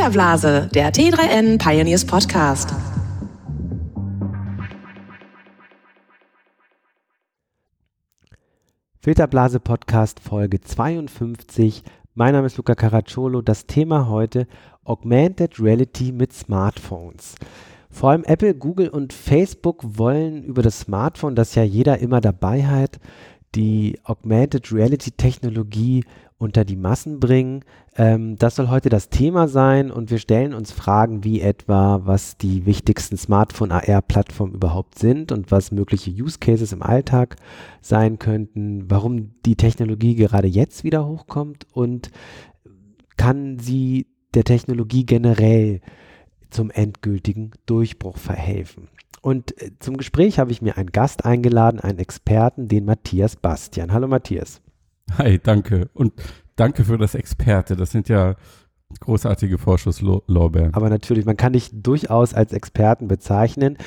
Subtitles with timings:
[0.00, 2.72] Filterblase, der T3N Pioneers Podcast.
[8.98, 11.82] Filterblase Podcast Folge 52.
[12.14, 13.42] Mein Name ist Luca Caracciolo.
[13.42, 14.46] Das Thema heute
[14.84, 17.34] Augmented Reality mit Smartphones.
[17.90, 22.64] Vor allem Apple, Google und Facebook wollen über das Smartphone, das ja jeder immer dabei
[22.64, 22.98] hat,
[23.54, 26.04] die Augmented Reality Technologie
[26.40, 27.64] unter die Massen bringen.
[27.96, 32.38] Ähm, das soll heute das Thema sein und wir stellen uns Fragen wie etwa, was
[32.38, 37.36] die wichtigsten Smartphone-AR-Plattformen überhaupt sind und was mögliche Use Cases im Alltag
[37.82, 42.10] sein könnten, warum die Technologie gerade jetzt wieder hochkommt und
[43.18, 45.82] kann sie der Technologie generell
[46.48, 48.88] zum endgültigen Durchbruch verhelfen.
[49.20, 53.92] Und äh, zum Gespräch habe ich mir einen Gast eingeladen, einen Experten, den Matthias Bastian.
[53.92, 54.62] Hallo Matthias.
[55.18, 55.88] Hi, danke.
[55.94, 56.12] Und
[56.56, 57.76] danke für das Experte.
[57.76, 58.36] Das sind ja
[58.98, 60.74] großartige Vorschusslorbeeren.
[60.74, 63.78] Aber natürlich, man kann dich durchaus als Experten bezeichnen,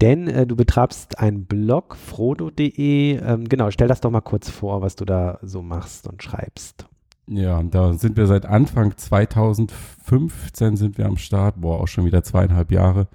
[0.00, 3.16] denn äh, du betreibst einen Blog, frodo.de.
[3.16, 6.86] Ähm, genau, stell das doch mal kurz vor, was du da so machst und schreibst.
[7.26, 11.60] Ja, da sind wir seit Anfang 2015 sind wir am Start.
[11.60, 13.06] Boah, auch schon wieder zweieinhalb Jahre.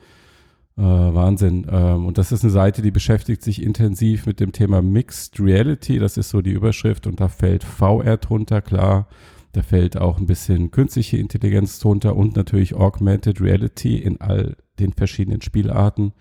[0.77, 1.65] Äh, Wahnsinn.
[1.71, 5.99] Ähm, und das ist eine Seite, die beschäftigt sich intensiv mit dem Thema Mixed Reality.
[5.99, 9.07] Das ist so die Überschrift und da fällt VR drunter, klar.
[9.53, 14.91] Da fällt auch ein bisschen künstliche Intelligenz drunter und natürlich Augmented Reality in all den
[14.91, 16.11] verschiedenen Spielarten.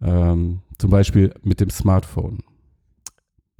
[0.00, 2.38] Ähm, zum Beispiel mit dem Smartphone.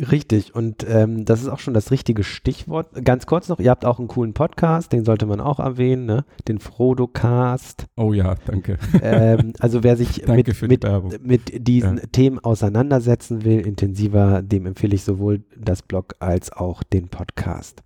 [0.00, 3.04] Richtig, und ähm, das ist auch schon das richtige Stichwort.
[3.04, 6.24] Ganz kurz noch, ihr habt auch einen coolen Podcast, den sollte man auch erwähnen, ne?
[6.48, 7.86] den Frodo-Cast.
[7.96, 8.78] Oh ja, danke.
[9.02, 12.06] Ähm, also wer sich mit, mit, mit, diesen ja.
[12.12, 17.82] Themen auseinandersetzen will, intensiver, dem empfehle ich sowohl das Blog als auch den Podcast.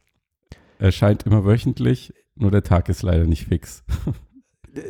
[0.78, 3.82] Erscheint immer wöchentlich, nur der Tag ist leider nicht fix.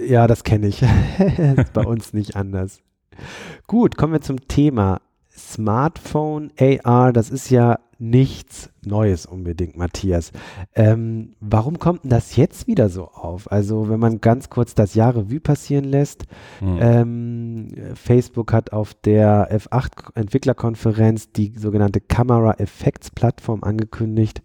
[0.07, 0.83] ja, das kenne ich.
[1.57, 2.81] ist bei uns nicht anders.
[3.67, 5.01] Gut, kommen wir zum Thema
[5.37, 10.31] Smartphone AR, das ist ja nichts Neues unbedingt, Matthias.
[10.75, 13.51] Ähm, warum kommt denn das jetzt wieder so auf?
[13.51, 16.25] Also, wenn man ganz kurz das Jahr Revue passieren lässt,
[16.61, 16.79] mhm.
[16.81, 24.43] ähm, Facebook hat auf der F8-Entwicklerkonferenz die sogenannte Camera Effects Plattform angekündigt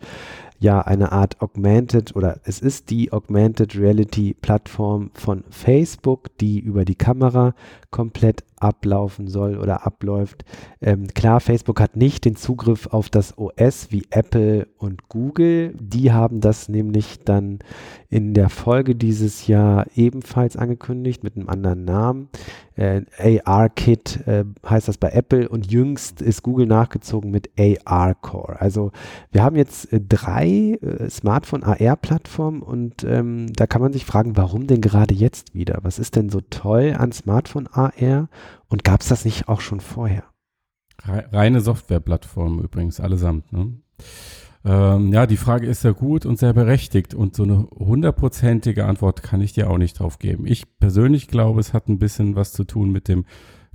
[0.60, 6.86] ja eine Art Augmented oder es ist die Augmented Reality Plattform von Facebook, die über
[6.86, 7.54] die Kamera
[7.92, 10.46] komplett ablaufen soll oder abläuft.
[10.82, 15.74] Ähm, klar, Facebook hat nicht den Zugriff auf das OS wie Apple und Google.
[15.80, 17.60] Die haben das nämlich dann
[18.10, 22.30] in der Folge dieses Jahr ebenfalls angekündigt mit einem anderen Namen.
[22.76, 23.04] Äh,
[23.44, 28.62] AR-Kit äh, heißt das bei Apple und jüngst ist Google nachgezogen mit AR-Core.
[28.62, 28.92] Also
[29.32, 34.66] wir haben jetzt äh, drei äh, Smartphone-AR-Plattformen und ähm, da kann man sich fragen, warum
[34.66, 35.80] denn gerade jetzt wieder?
[35.82, 38.30] Was ist denn so toll an Smartphone-AR
[38.68, 40.24] und gab es das nicht auch schon vorher?
[41.06, 43.52] Reine Softwareplattformen übrigens, allesamt.
[43.54, 43.80] Ne?
[44.66, 49.24] Ähm, ja, die Frage ist ja gut und sehr berechtigt und so eine hundertprozentige Antwort
[49.24, 50.46] kann ich dir auch nicht drauf geben.
[50.46, 53.26] Ich persönlich glaube, es hat ein bisschen was zu tun mit dem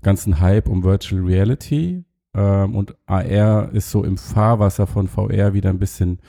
[0.02, 2.04] ganzen Hype um Virtual Reality
[2.34, 6.20] ähm, und AR ist so im Fahrwasser von VR wieder ein bisschen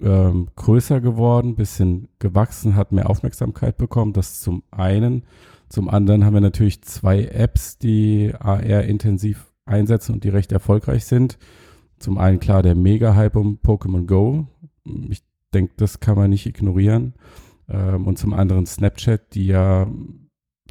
[0.00, 4.12] ähm, größer geworden, bisschen gewachsen, hat mehr Aufmerksamkeit bekommen.
[4.12, 5.24] Das zum einen.
[5.72, 11.06] Zum anderen haben wir natürlich zwei Apps, die AR intensiv einsetzen und die recht erfolgreich
[11.06, 11.38] sind.
[11.98, 14.48] Zum einen klar der Mega-Hype um Pokémon Go.
[15.08, 15.22] Ich
[15.54, 17.14] denke, das kann man nicht ignorieren.
[17.70, 19.90] Ähm, und zum anderen Snapchat, die ja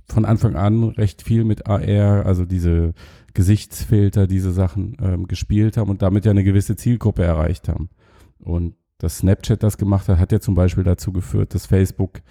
[0.07, 2.93] von Anfang an recht viel mit AR, also diese
[3.33, 7.89] Gesichtsfilter, diese Sachen ähm, gespielt haben und damit ja eine gewisse Zielgruppe erreicht haben.
[8.37, 12.21] Und dass Snapchat das gemacht hat, hat ja zum Beispiel dazu geführt, dass Facebook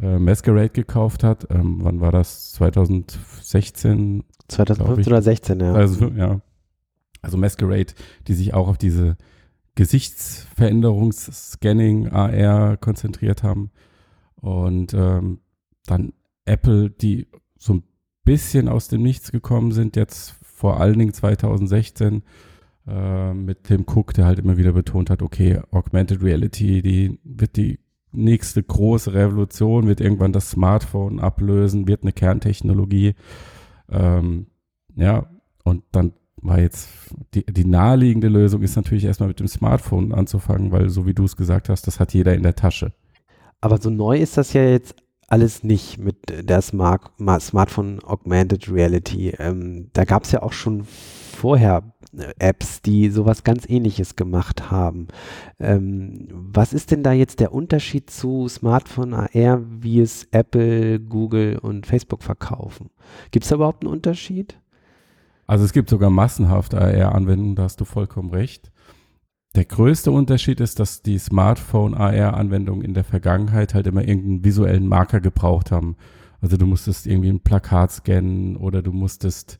[0.00, 1.46] äh, Masquerade gekauft hat.
[1.50, 2.52] Ähm, wann war das?
[2.52, 4.24] 2016?
[4.48, 5.72] 2015 oder 16, ja.
[5.72, 6.40] Also, ja.
[7.20, 7.92] Also Masquerade,
[8.26, 9.16] die sich auch auf diese
[9.74, 13.72] Gesichtsveränderungsscanning AR konzentriert haben.
[14.36, 15.40] Und ähm,
[15.86, 16.12] dann
[16.44, 17.82] Apple, die so ein
[18.24, 22.22] bisschen aus dem Nichts gekommen sind, jetzt vor allen Dingen 2016
[22.86, 27.56] äh, mit Tim Cook, der halt immer wieder betont hat, okay, Augmented Reality, die wird
[27.56, 27.78] die
[28.12, 33.14] nächste große Revolution, wird irgendwann das Smartphone ablösen, wird eine Kerntechnologie.
[33.90, 34.46] Ähm,
[34.94, 35.26] ja,
[35.64, 36.88] und dann war jetzt
[37.34, 41.24] die, die naheliegende Lösung ist natürlich erstmal mit dem Smartphone anzufangen, weil so wie du
[41.24, 42.92] es gesagt hast, das hat jeder in der Tasche.
[43.60, 44.96] Aber so neu ist das ja jetzt
[45.28, 49.30] alles nicht mit der Smart, Smartphone Augmented Reality.
[49.38, 50.84] Ähm, da gab es ja auch schon
[51.42, 51.82] vorher
[52.16, 55.08] äh, Apps, die sowas ganz ähnliches gemacht haben.
[55.58, 61.58] Ähm, was ist denn da jetzt der Unterschied zu Smartphone AR, wie es Apple, Google
[61.58, 62.90] und Facebook verkaufen?
[63.32, 64.56] Gibt es da überhaupt einen Unterschied?
[65.48, 68.70] Also es gibt sogar massenhaft AR-Anwendungen, da hast du vollkommen recht.
[69.56, 75.20] Der größte Unterschied ist, dass die Smartphone-AR-Anwendungen in der Vergangenheit halt immer irgendeinen visuellen Marker
[75.20, 75.96] gebraucht haben.
[76.40, 79.58] Also du musstest irgendwie ein Plakat scannen oder du musstest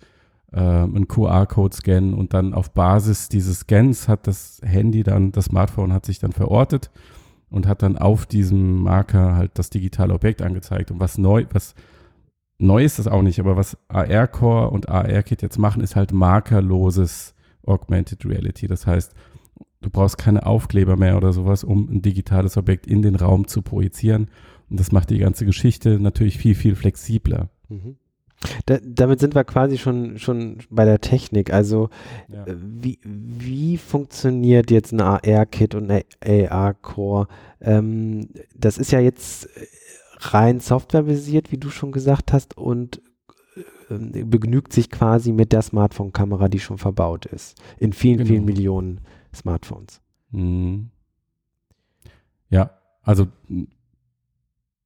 [0.53, 5.47] äh, einen QR-Code scannen und dann auf Basis dieses Scans hat das Handy dann, das
[5.47, 6.91] Smartphone hat sich dann verortet
[7.51, 10.91] und hat dann auf diesem Marker halt das digitale Objekt angezeigt.
[10.91, 11.75] Und was neu, was
[12.59, 17.35] neu ist das auch nicht, aber was AR-Core und AR-Kit jetzt machen, ist halt markerloses
[17.65, 18.67] Augmented Reality.
[18.67, 19.15] Das heißt,
[19.83, 23.63] Du brauchst keine Aufkleber mehr oder sowas, um ein digitales Objekt in den Raum zu
[23.63, 24.29] projizieren.
[24.71, 27.51] Und das macht die ganze Geschichte natürlich viel, viel flexibler.
[27.69, 27.97] Mhm.
[28.67, 31.53] Da, damit sind wir quasi schon, schon bei der Technik.
[31.53, 31.91] Also
[32.29, 32.47] ja.
[32.47, 37.29] Äh, wie, wie funktioniert jetzt ein AR-Kit und ein AR-Core?
[37.61, 39.49] Ähm, das ist ja jetzt
[40.19, 43.00] rein softwarebasiert, wie du schon gesagt hast, und
[43.91, 47.61] äh, begnügt sich quasi mit der Smartphone-Kamera, die schon verbaut ist.
[47.79, 48.29] In vielen, genau.
[48.29, 49.00] vielen Millionen
[49.35, 50.00] Smartphones.
[50.31, 50.91] Mhm.
[52.49, 53.29] Ja, also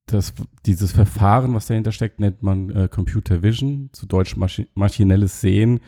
[0.07, 5.41] das, dieses Verfahren, was dahinter steckt, nennt man äh, Computer Vision, zu Deutsch Maschi maschinelles
[5.41, 5.81] Sehen.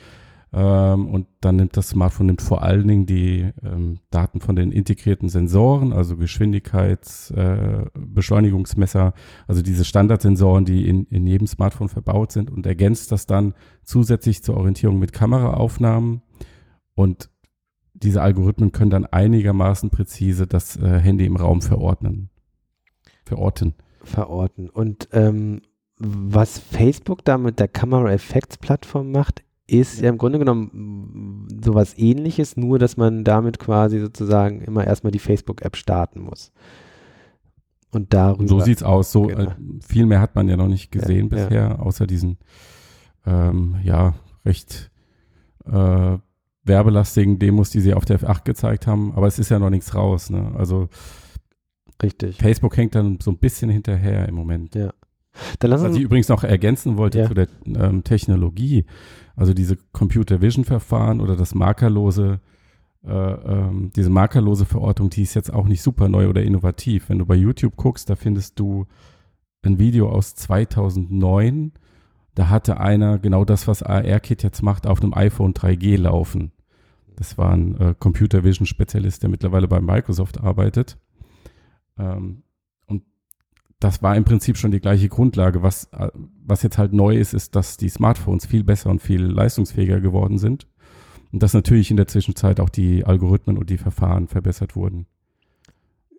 [0.51, 4.73] Ähm, und dann nimmt das Smartphone nimmt vor allen Dingen die ähm, Daten von den
[4.73, 7.87] integrierten Sensoren, also Geschwindigkeits-, äh,
[9.47, 13.55] also diese Standardsensoren, die in, in jedem Smartphone verbaut sind und ergänzt das dann
[13.85, 16.23] zusätzlich zur Orientierung mit Kameraaufnahmen
[16.95, 17.31] und
[17.93, 22.31] diese Algorithmen können dann einigermaßen präzise das äh, Handy im Raum verordnen.
[23.25, 23.75] Verorten.
[24.09, 24.69] Verorten.
[24.69, 25.63] Und ähm,
[25.99, 31.97] was Facebook da mit der Camera Effects Plattform macht, ist ja im Grunde genommen sowas
[31.97, 36.53] ähnliches, nur dass man damit quasi sozusagen immer erstmal die Facebook-App starten muss.
[37.91, 38.49] Und darüber.
[38.49, 39.13] So sieht's aus.
[39.13, 39.51] So genau.
[39.51, 39.55] äh,
[39.87, 41.79] viel mehr hat man ja noch nicht gesehen ja, bisher, ja.
[41.79, 42.39] außer diesen
[43.27, 44.15] ähm, ja
[44.45, 44.91] recht
[45.67, 46.19] äh,
[46.65, 49.95] werbelastigen Demos, die sie auf der F8 gezeigt haben, aber es ist ja noch nichts
[49.95, 50.31] raus.
[50.31, 50.53] Ne?
[50.57, 50.89] Also
[52.03, 52.37] Richtig.
[52.37, 54.75] Facebook hängt dann so ein bisschen hinterher im Moment.
[54.75, 54.93] Ja.
[55.59, 57.27] Dann lassen Was ich übrigens noch ergänzen wollte ja.
[57.27, 58.85] zu der ähm, Technologie,
[59.37, 62.41] also diese Computer Vision Verfahren oder das markerlose,
[63.07, 67.09] äh, ähm, diese markerlose Verortung, die ist jetzt auch nicht super neu oder innovativ.
[67.09, 68.87] Wenn du bei YouTube guckst, da findest du
[69.63, 71.73] ein Video aus 2009.
[72.35, 76.53] Da hatte einer genau das, was AR-Kit jetzt macht, auf einem iPhone 3G laufen.
[77.17, 80.99] Das war ein äh, Computer Vision Spezialist, der mittlerweile bei Microsoft arbeitet.
[81.99, 82.43] Ähm,
[82.87, 83.03] und
[83.81, 85.63] das war im Prinzip schon die gleiche Grundlage.
[85.63, 86.09] Was, äh,
[86.45, 90.39] was jetzt halt neu ist, ist, dass die Smartphones viel besser und viel leistungsfähiger geworden
[90.39, 90.67] sind.
[91.33, 95.07] Und dass natürlich in der Zwischenzeit auch die Algorithmen und die Verfahren verbessert wurden.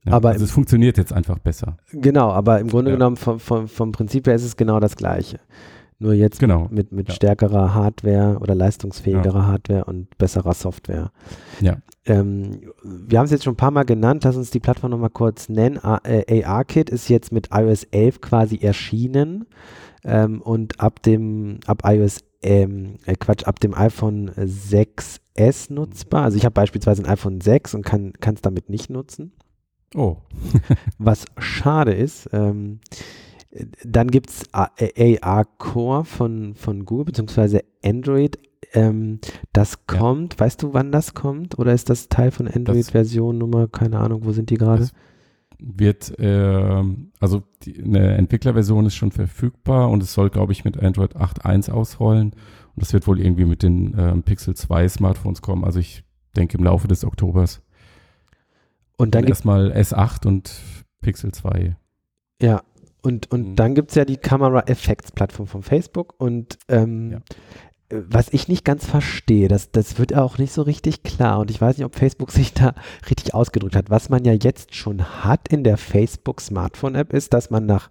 [0.06, 1.78] Ja, aber also es funktioniert jetzt einfach besser.
[1.92, 2.96] Genau, aber im Grunde ja.
[2.96, 5.40] genommen vom, vom, vom Prinzip her ist es genau das Gleiche.
[6.02, 6.70] Nur jetzt genau.
[6.72, 7.14] mit, mit ja.
[7.14, 9.48] stärkerer Hardware oder leistungsfähigerer ja.
[9.48, 11.12] Hardware und besserer Software.
[11.60, 11.78] Ja.
[12.06, 15.10] Ähm, wir haben es jetzt schon ein paar Mal genannt, lass uns die Plattform nochmal
[15.10, 15.78] kurz nennen.
[15.78, 19.46] ARKit ist jetzt mit iOS 11 quasi erschienen
[20.06, 26.24] ähm, und ab dem, ab iOS, ähm, äh, Quatsch, ab dem iPhone 6S nutzbar.
[26.24, 29.34] Also ich habe beispielsweise ein iPhone 6 und kann es damit nicht nutzen.
[29.96, 30.18] Oh.
[30.98, 32.30] Was schade ist.
[32.32, 32.80] Ähm,
[33.84, 37.62] dann gibt es AR Core von, von Google bzw.
[37.84, 38.38] Android.
[38.74, 39.20] Ähm,
[39.54, 40.40] das kommt, ja.
[40.42, 41.58] weißt du, wann das kommt?
[41.58, 43.68] Oder ist das Teil von Android-Version Nummer?
[43.68, 44.90] Keine Ahnung, wo sind die gerade?
[45.58, 46.84] Wird, äh,
[47.20, 51.72] also die, eine Entwicklerversion ist schon verfügbar und es soll, glaube ich, mit Android 8.1
[51.72, 52.32] ausrollen.
[52.32, 55.64] Und das wird wohl irgendwie mit den äh, Pixel 2 Smartphones kommen.
[55.66, 56.04] Also ich
[56.36, 57.64] denke im Laufe des Oktobers.
[58.98, 60.62] Und dann erstmal S8 und
[61.02, 61.76] Pixel 2.
[62.42, 62.62] Ja,
[63.02, 63.56] und, und mhm.
[63.56, 67.20] dann gibt es ja die Camera Effects Plattform von Facebook und ähm, ja.
[67.90, 71.62] was ich nicht ganz verstehe, das, das wird auch nicht so richtig klar und ich
[71.62, 72.74] weiß nicht, ob Facebook sich da
[73.10, 73.90] richtig ausgedrückt hat.
[73.90, 77.90] Was man ja jetzt schon hat in der Facebook Smartphone App ist, dass man nach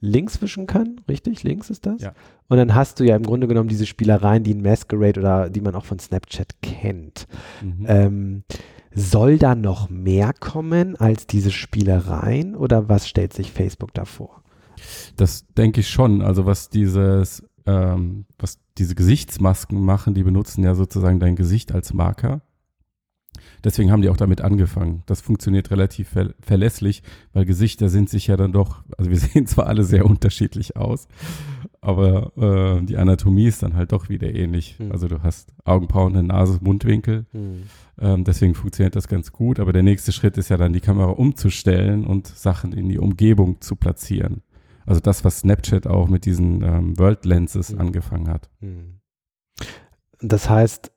[0.00, 1.42] links wischen kann, richtig?
[1.42, 2.00] Links ist das?
[2.00, 2.12] Ja.
[2.48, 5.60] Und dann hast du ja im Grunde genommen diese Spielereien, die in Masquerade oder die
[5.60, 7.26] man auch von Snapchat kennt.
[7.62, 7.86] Mhm.
[7.88, 8.44] Ähm,
[8.94, 14.42] soll da noch mehr kommen als diese Spielereien oder was stellt sich Facebook da vor?
[15.16, 16.22] Das denke ich schon.
[16.22, 21.92] Also was dieses, ähm, was diese Gesichtsmasken machen, die benutzen ja sozusagen dein Gesicht als
[21.92, 22.42] Marker.
[23.64, 25.02] Deswegen haben die auch damit angefangen.
[25.06, 27.02] Das funktioniert relativ ver verlässlich,
[27.32, 31.08] weil Gesichter sind sich ja dann doch, also wir sehen zwar alle sehr unterschiedlich aus,
[31.80, 34.78] aber äh, die Anatomie ist dann halt doch wieder ähnlich.
[34.78, 34.92] Hm.
[34.92, 37.26] Also du hast Augenbrauen, eine Nase, Mundwinkel.
[37.32, 37.62] Hm.
[37.98, 39.60] Ähm, deswegen funktioniert das ganz gut.
[39.60, 43.60] Aber der nächste Schritt ist ja dann, die Kamera umzustellen und Sachen in die Umgebung
[43.60, 44.42] zu platzieren.
[44.86, 47.80] Also das, was Snapchat auch mit diesen ähm, World Lenses Mhm.
[47.80, 48.48] angefangen hat.
[48.60, 49.00] Hm.
[50.20, 50.92] Das heißt,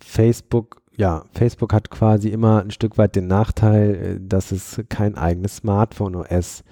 [0.00, 5.16] Facebook, ja, Facebook hat quasi immer ein Stück weit den Nachteil, äh, dass es kein
[5.16, 6.64] eigenes Smartphone-OS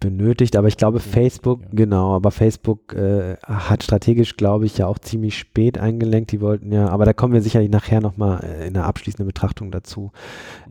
[0.00, 0.56] benötigt.
[0.56, 1.68] Aber ich glaube, Facebook, ja.
[1.72, 6.32] genau, aber Facebook äh, hat strategisch, glaube ich, ja auch ziemlich spät eingelenkt.
[6.32, 9.70] Die wollten ja, aber da kommen wir sicherlich nachher nochmal äh, in der abschließenden Betrachtung
[9.70, 10.10] dazu.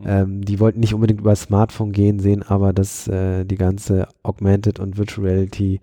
[0.00, 0.04] Mhm.
[0.06, 4.08] Ähm, die wollten nicht unbedingt über das Smartphone gehen, sehen aber, dass äh, die ganze
[4.24, 5.80] Augmented und Virtual Reality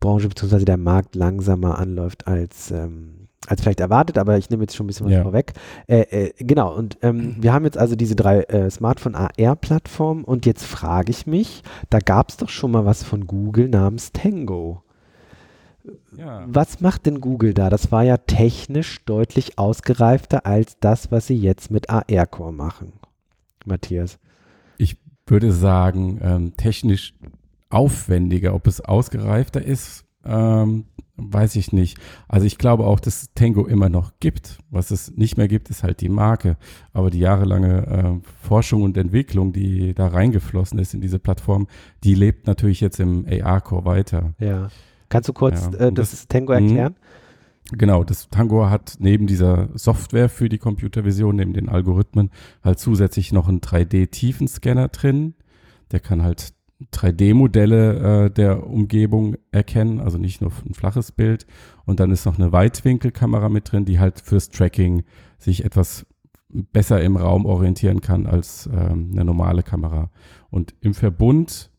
[0.00, 0.64] Branche bzw.
[0.64, 4.88] der Markt langsamer anläuft als, ähm, als vielleicht erwartet, aber ich nehme jetzt schon ein
[4.88, 5.22] bisschen was Ja.
[5.22, 5.54] vorweg.
[5.86, 10.44] Äh, äh, genau, und ähm, wir haben jetzt also diese drei äh, Smartphone AR-Plattformen und
[10.46, 14.82] jetzt frage ich mich, da gab es doch schon mal was von Google namens Tango.
[16.16, 16.44] Ja.
[16.46, 17.70] Was macht denn Google da?
[17.70, 22.92] Das war ja technisch deutlich ausgereifter als das, was sie jetzt mit AR-Core machen.
[23.64, 24.18] Matthias.
[24.76, 27.14] Ich würde sagen, ähm, technisch
[27.70, 30.84] aufwendiger, ob es ausgereifter ist, ähm,
[31.16, 31.98] weiß ich nicht.
[32.28, 34.58] Also ich glaube auch, dass es Tango immer noch gibt.
[34.70, 36.56] Was es nicht mehr gibt, ist halt die Marke.
[36.92, 41.66] Aber die jahrelange äh, Forschung und Entwicklung, die da reingeflossen ist in diese Plattform,
[42.04, 44.32] die lebt natürlich jetzt im AR-Core weiter.
[44.38, 44.68] Ja.
[45.10, 46.66] Kannst du kurz Ja, äh, das, das- Tango Mhm.
[46.68, 46.94] erklären?
[47.72, 52.30] Genau, das Tango hat neben dieser Software für die Computervision, neben den Algorithmen,
[52.64, 55.34] halt zusätzlich noch einen 3D-Tiefenscanner drin.
[55.92, 56.52] Der kann halt
[56.92, 61.46] 3D-Modelle äh, der Umgebung erkennen, also nicht nur ein flaches Bild.
[61.84, 65.04] Und dann ist noch eine Weitwinkelkamera mit drin, die halt fürs Tracking
[65.38, 66.06] sich etwas
[66.48, 70.10] besser im Raum orientieren kann als ähm, eine normale Kamera.
[70.50, 71.70] Und im Verbund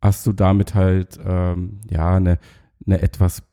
[0.00, 2.38] hast du damit halt ähm, ja eine,
[2.86, 3.44] eine etwas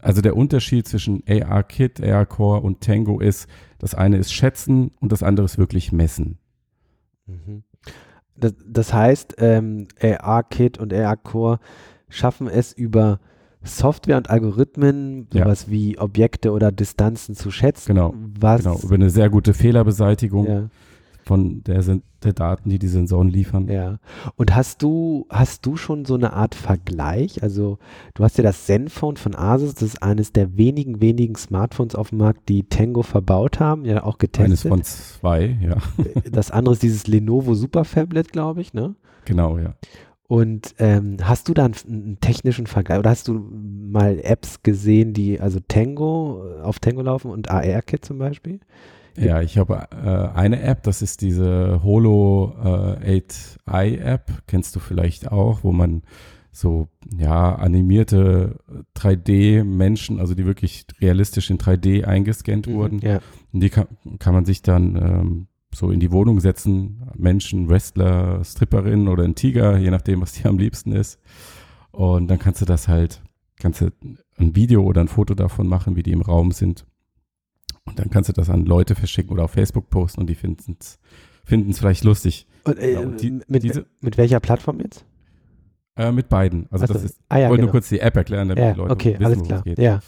[0.00, 5.22] also der Unterschied zwischen AR-Kit, AR-Core und Tango ist, das eine ist schätzen und das
[5.22, 6.38] andere ist wirklich messen.
[7.26, 7.64] Mhm.
[8.38, 11.58] Das, das heißt, ähm, AR-Kit und AR-Core
[12.08, 13.18] schaffen es über
[13.62, 15.44] Software und Algorithmen, Ja.
[15.44, 17.88] sowas wie Objekte oder Distanzen zu schätzen.
[17.94, 20.62] Genau, Was, Genau, über eine sehr gute Fehlerbeseitigung ja,
[21.28, 21.84] von der,
[22.24, 23.68] der Daten, die die Sensoren liefern.
[23.68, 23.98] ja.
[24.36, 27.42] Und hast du, hast du schon so eine Art Vergleich?
[27.42, 27.78] Also,
[28.14, 32.08] du hast ja das Zenfone von Asus, das ist eines der wenigen, wenigen Smartphones auf
[32.08, 34.68] dem Markt, die Tango verbaut haben, ja auch Eines getestet.
[34.70, 35.76] von zwei, ja.
[36.32, 38.96] das andere ist dieses Lenovo Super Phablet, glaube ich, ne?
[39.26, 39.74] genau, ja.
[40.28, 45.14] Und ähm, hast du da einen, einen technischen Vergleich oder hast du mal Apps gesehen,
[45.14, 48.60] die also Tango äh, auf Tango laufen und AR-Kit zum Beispiel?
[49.20, 53.20] Ja, ich habe äh, eine App, das ist diese Holo äh,
[53.68, 56.02] 8i App, kennst du vielleicht auch, wo man
[56.52, 58.58] so ja animierte
[58.96, 63.20] 3D-Menschen, also die wirklich realistisch in 3D eingescannt wurden, Ja.
[63.52, 63.86] Und die kann,
[64.18, 67.02] kann man sich dann ähm, so in die Wohnung setzen.
[67.16, 71.18] Menschen, Wrestler, Stripperin oder ein Tiger, je nachdem, was dir am liebsten ist.
[71.92, 73.22] Und dann kannst du das halt,
[73.58, 73.90] kannst du
[74.38, 76.86] ein Video oder ein Foto davon machen, wie die im Raum sind.
[77.88, 80.76] Und dann kannst du das an Leute verschicken oder auf Facebook posten und die finden
[80.80, 80.98] es
[81.44, 82.46] finden es vielleicht lustig.
[82.64, 85.04] Und, äh, und die- mit, diese- mit welcher Plattform jetzt?
[85.96, 86.66] Äh, mit beiden.
[86.70, 86.94] Also Ach so.
[86.94, 87.66] das ist, ah, ich ja, wollte genau.
[87.66, 89.62] nur kurz die App erklären, damit ja, die Leute okay, wissen, alles klar.
[89.62, 89.78] geht.
[89.78, 90.00] Ja.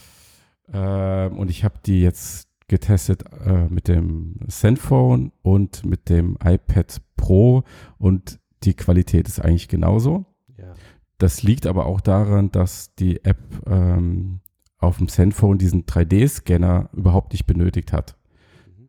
[0.72, 7.00] Ähm, und ich habe die jetzt getestet äh, mit dem Zenfone und mit dem iPad
[7.16, 7.64] Pro
[7.98, 10.26] und die Qualität ist eigentlich genauso.
[10.58, 10.74] ja.
[11.18, 14.40] Das liegt aber auch daran, dass die App ähm,
[14.80, 18.16] auf dem Zenfone diesen 3D-Scanner überhaupt nicht benötigt hat.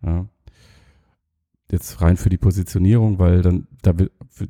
[0.04, 0.26] Ja.
[1.70, 4.48] Jetzt rein für die Positionierung, weil dann da wird für,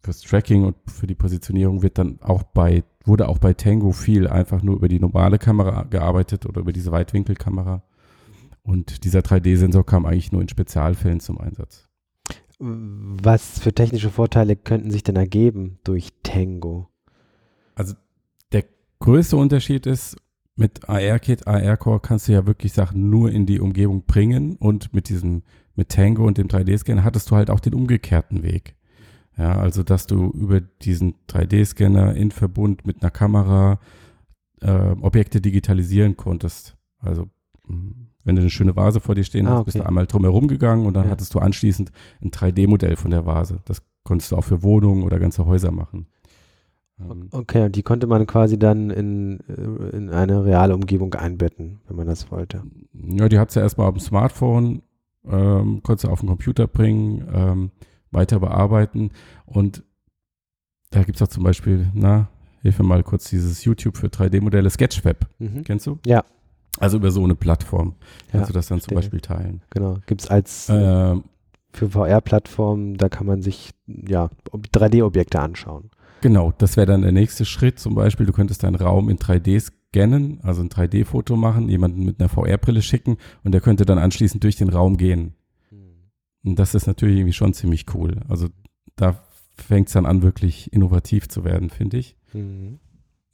[0.00, 4.26] fürs Tracking und für die Positionierung wird dann auch bei wurde auch bei Tango viel
[4.26, 7.82] einfach nur über die normale Kamera gearbeitet oder über diese Weitwinkelkamera.
[8.62, 11.88] Und dieser 3D-Sensor kam eigentlich nur in Spezialfällen zum Einsatz.
[12.58, 16.88] Was für technische Vorteile könnten sich denn ergeben durch Tango?
[17.74, 17.94] Also
[18.52, 18.64] der
[19.00, 20.16] größte Unterschied ist,
[20.56, 25.08] mit AR-Kit, AR-Core kannst du ja wirklich Sachen nur in die Umgebung bringen und mit
[25.08, 25.42] diesem,
[25.74, 28.76] mit Tango und dem 3D-Scanner hattest du halt auch den umgekehrten Weg.
[29.36, 33.80] Ja, also dass du über diesen 3D-Scanner in Verbund mit einer Kamera
[34.60, 34.70] äh,
[35.00, 36.76] Objekte digitalisieren konntest.
[37.00, 37.28] Also
[37.66, 39.88] mh, wenn du eine schöne Vase vor dir stehen Ah, hast, bist du okay.
[39.88, 41.10] einmal drumherum gegangen und dann Ja.
[41.10, 41.90] hattest du anschließend
[42.22, 43.58] ein 3D-Modell von der Vase.
[43.64, 46.06] Das konntest du auch für Wohnungen oder ganze Häuser machen.
[47.00, 51.80] Ähm, Okay, und die konnte man quasi dann in, äh, in eine reale Umgebung einbetten,
[51.88, 52.62] wenn man das wollte.
[52.92, 54.82] Ja, die hat sie erstmal auf dem Smartphone,
[55.26, 57.70] ähm, konnte sie auf den Computer bringen, ähm,
[58.10, 59.10] weiter bearbeiten
[59.46, 59.82] und
[60.90, 62.28] da gibt es auch zum Beispiel, na,
[62.62, 65.26] hilf mir mal kurz, dieses YouTube für 3D-Modelle Sketchweb.
[65.40, 65.64] Mhm.
[65.64, 65.98] Kennst du?
[66.06, 66.24] Ja.
[66.78, 67.94] Also über so eine Plattform
[68.30, 68.94] kannst Ja, du das dann zum.
[68.94, 69.62] Beispiel teilen.
[69.70, 69.98] Genau.
[70.06, 71.24] Gibt es als Ähm,
[71.72, 75.90] für VR-Plattformen, da kann man sich ja Ob- 3D-Objekte anschauen.
[76.24, 77.78] Genau, das wäre dann der nächste Schritt.
[77.78, 82.18] Zum Beispiel, du könntest deinen Raum in 3D scannen, also ein 3D-Foto machen, jemanden mit
[82.18, 85.34] einer VR-Brille schicken und der könnte dann anschließend durch den Raum gehen.
[86.42, 88.22] Und das ist natürlich irgendwie schon ziemlich cool.
[88.26, 88.48] Also
[88.96, 89.22] da
[89.54, 92.16] fängt es dann an, wirklich innovativ zu werden, finde ich.
[92.32, 92.78] Mhm.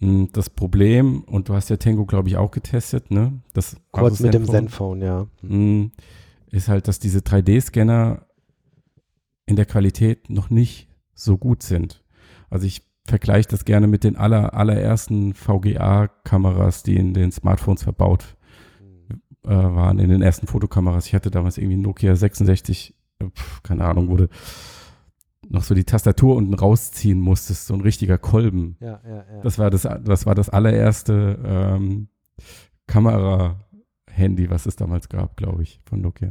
[0.00, 3.40] Mm, Das Problem, und du hast ja Tango, glaube ich, auch getestet, ne?
[3.52, 5.26] Das Kurz also mit dem Zenfone, ja.
[5.42, 5.92] mm,
[6.50, 8.26] Ist halt, dass diese 3D-Scanner
[9.46, 12.02] in der Qualität noch nicht so gut sind.
[12.50, 18.36] Also ich vergleiche das gerne mit den aller, allerersten VGA-Kameras, die in den Smartphones verbaut
[19.44, 21.06] äh, waren, in den ersten Fotokameras.
[21.06, 24.28] Ich hatte damals irgendwie Nokia 66, äh, pf, keine Ahnung, wurde
[25.48, 28.76] noch so die Tastatur unten rausziehen musstest, so ein richtiger Kolben.
[28.80, 29.40] Ja, ja, ja.
[29.42, 32.08] Das war das, das war das allererste ähm,
[32.86, 36.30] Kamera-Handy, was es damals gab, glaube ich, von Nokia.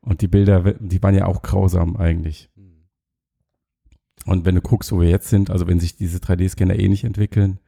[0.00, 2.50] Und die Bilder, die waren ja auch grausam eigentlich.
[4.26, 7.04] Und wenn du guckst, wo wir jetzt sind, also wenn sich diese 3D-Scanner eh nicht
[7.04, 7.58] entwickeln,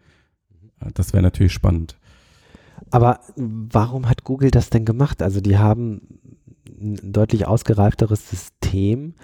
[0.81, 1.97] äh, das wäre natürlich spannend.
[2.91, 5.23] Aber warum hat Google das denn gemacht?
[5.23, 6.21] Also die haben
[6.69, 9.15] ein deutlich ausgereifteres System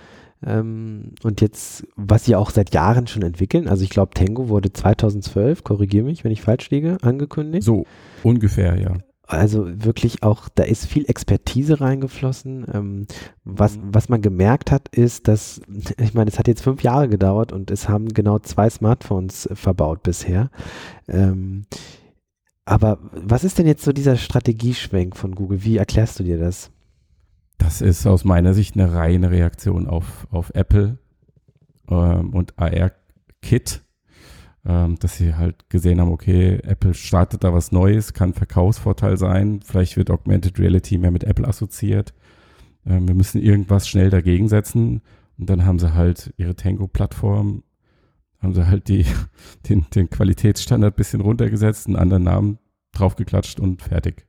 [0.45, 3.69] ähm, und jetzt, was sie auch seit Jahren schon entwickeln.
[3.69, 7.65] Also ich glaube, Tango wurde 2012, korrigiere mich, wenn ich falsch liege, angekündigt.
[7.65, 7.87] So
[8.23, 8.97] ungefähr, ja.
[9.31, 12.67] Also wirklich auch, da ist viel Expertise reingeflossen.
[12.73, 13.07] Ähm,
[13.45, 15.61] was, was man gemerkt hat, ist, dass,
[15.99, 20.03] ich meine, es hat jetzt fünf Jahre gedauert und es haben genau zwei Smartphones verbaut
[20.03, 20.51] bisher.
[21.07, 21.65] Ähm,
[22.65, 25.63] aber was ist denn jetzt so dieser Strategieschwenk von Google?
[25.63, 26.71] Wie erklärst du dir das?
[27.59, 30.99] Das ist aus meiner Sicht eine reine Reaktion auf, auf Apple
[31.89, 33.83] ähm, und AR-Kit,
[34.67, 39.61] ähm, dass sie halt gesehen haben, okay, Apple startet da was Neues, kann Verkaufsvorteil sein,
[39.65, 42.13] vielleicht wird Augmented Reality mehr mit Apple assoziiert.
[42.87, 45.03] Ähm, wir müssen irgendwas schnell dagegen setzen
[45.39, 47.63] und dann haben sie halt ihre Tango-Plattform,
[48.41, 49.07] haben sie halt die,
[49.69, 52.59] den, den Qualitätsstandard ein bisschen runtergesetzt, einen anderen Namen
[52.93, 54.27] draufgeklatscht und fertig.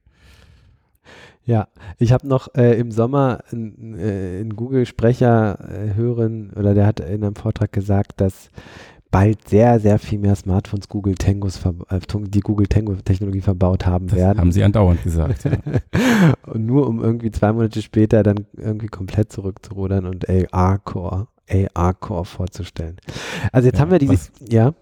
[1.43, 6.85] Ja, ich habe noch äh, im Sommer einen äh, einen Google-Sprecher äh, hören, oder der
[6.85, 8.51] hat in einem Vortrag gesagt, dass
[9.11, 14.15] bald sehr, sehr viel mehr Smartphones Google Tangos, äh, die Google Tango-Technologie verbaut haben Das
[14.17, 14.39] werden.
[14.39, 15.43] haben sie andauernd gesagt.
[15.43, 15.51] Ja.
[16.47, 22.97] und nur um irgendwie zwei Monate später dann irgendwie komplett zurückzurudern und AR-Core, AR-Core vorzustellen.
[23.51, 24.73] Also jetzt Ja, haben wir diese, was- ja,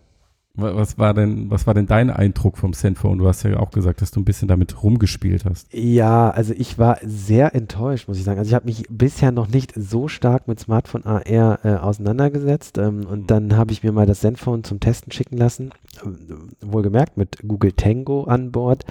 [0.62, 3.18] Was war denn, was war denn dein Eindruck vom Zenfone?
[3.18, 5.68] Du hast ja auch gesagt, dass du ein bisschen damit rumgespielt hast.
[5.74, 8.40] Ja, also ich war sehr enttäuscht, muss ich sagen.
[8.40, 13.06] Also ich habe mich bisher noch nicht so stark mit Smartphone AR äh, auseinandergesetzt ähm,
[13.06, 15.72] und dann habe ich mir mal das Zenfone zum Testen schicken lassen,
[16.04, 18.86] ähm, wohlgemerkt mit Google Tango an Bord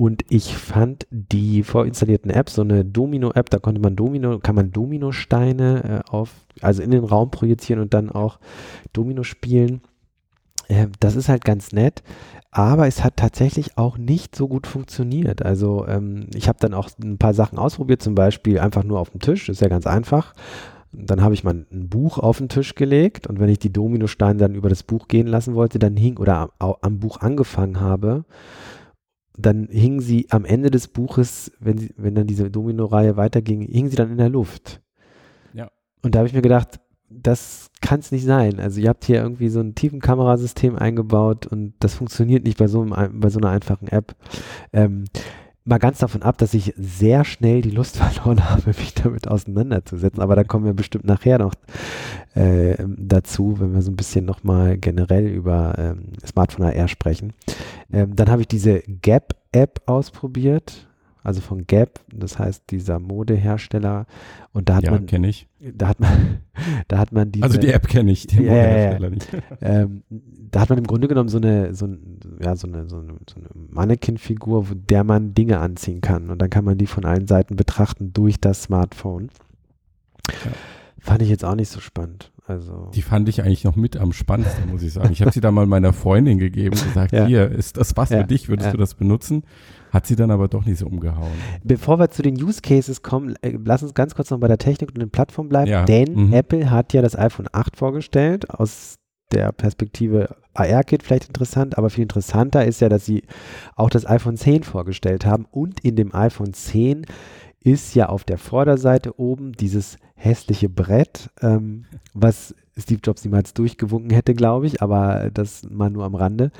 [0.00, 4.72] und ich fand die vorinstallierten Apps, so eine Domino-App, da konnte man Domino, kann man
[4.72, 6.30] Dominosteine äh, auf,
[6.62, 8.38] also in den Raum projizieren und dann auch
[8.94, 9.82] Domino spielen.
[10.70, 12.02] Äh, das ist halt ganz nett.
[12.52, 15.44] Aber es hat tatsächlich auch nicht so gut funktioniert.
[15.44, 19.10] Also ähm, ich habe dann auch ein paar Sachen ausprobiert, zum Beispiel einfach nur auf
[19.10, 20.34] dem Tisch, ist ja ganz einfach.
[20.92, 24.38] Dann habe ich mal ein Buch auf den Tisch gelegt und wenn ich die Dominosteine
[24.38, 28.24] dann über das Buch gehen lassen wollte, dann hing oder am, am Buch angefangen habe,
[29.38, 33.90] dann hingen sie am Ende des Buches, wenn, sie, wenn dann diese Domino-Reihe weiterging, hingen
[33.90, 34.80] sie dann in der Luft.
[35.54, 35.70] Ja.
[36.02, 38.60] Und da habe ich mir gedacht, das kann es nicht sein.
[38.60, 42.80] Also ihr habt hier irgendwie so ein Tiefenkamerasystem eingebaut und das funktioniert nicht bei so,
[42.82, 44.14] einem, ein- bei so einer einfachen App.
[44.72, 45.04] Ähm,
[45.64, 50.22] mal ganz davon ab, dass ich sehr schnell die Lust verloren habe, mich damit auseinanderzusetzen.
[50.22, 51.54] Aber da kommen wir bestimmt nachher noch
[52.34, 57.32] äh, dazu, wenn wir so ein bisschen nochmal generell über ähm, Smartphone AR sprechen.
[57.92, 60.86] Ähm, dann habe ich diese Gap-App ausprobiert.
[61.22, 64.06] Also von Gap, das heißt dieser Modehersteller.
[64.52, 65.46] Und da hat ja, man, kenne ich.
[65.60, 66.38] Da hat man,
[66.88, 69.28] da hat man diese, Also die App kenne ich, den Ja, ja, nicht.
[69.60, 72.98] ähm, da hat man im Grunde genommen so eine, so, ein, ja, so eine, so
[72.98, 76.30] eine, so eine Mannequin-Figur, wo der man Dinge anziehen kann.
[76.30, 79.30] Und dann kann man die von allen Seiten betrachten durch das Smartphone.
[80.44, 80.52] Ja.
[81.00, 82.30] Fand ich jetzt auch nicht so spannend.
[82.46, 85.12] Also, Die fand ich eigentlich noch mit am spannendsten, muss ich sagen.
[85.12, 87.26] Ich habe sie da mal meiner Freundin gegeben und gesagt, Ja.
[87.26, 88.48] hier, ist das was Ja, für dich?
[88.48, 88.72] Würdest ja.
[88.72, 89.44] du das benutzen?
[89.92, 91.30] Hat sie dann aber doch nicht so umgehauen.
[91.64, 94.58] bevor wir zu den Use Cases kommen, äh, lass uns ganz kurz noch bei der
[94.58, 96.32] Technik und den Plattformen bleiben, denn mhm.
[96.32, 98.50] Apple hat ja das iPhone 8 vorgestellt.
[98.50, 98.96] Aus
[99.32, 103.22] der Perspektive AR-Kit vielleicht interessant, aber viel interessanter ist ja, dass sie
[103.76, 107.06] auch das iPhone 10 vorgestellt haben und in dem iPhone 10
[107.62, 114.10] ist ja auf der Vorderseite oben dieses hässliche Brett, ähm, was Steve Jobs niemals durchgewunken
[114.10, 116.50] hätte, glaube ich, aber das mal nur am Rande.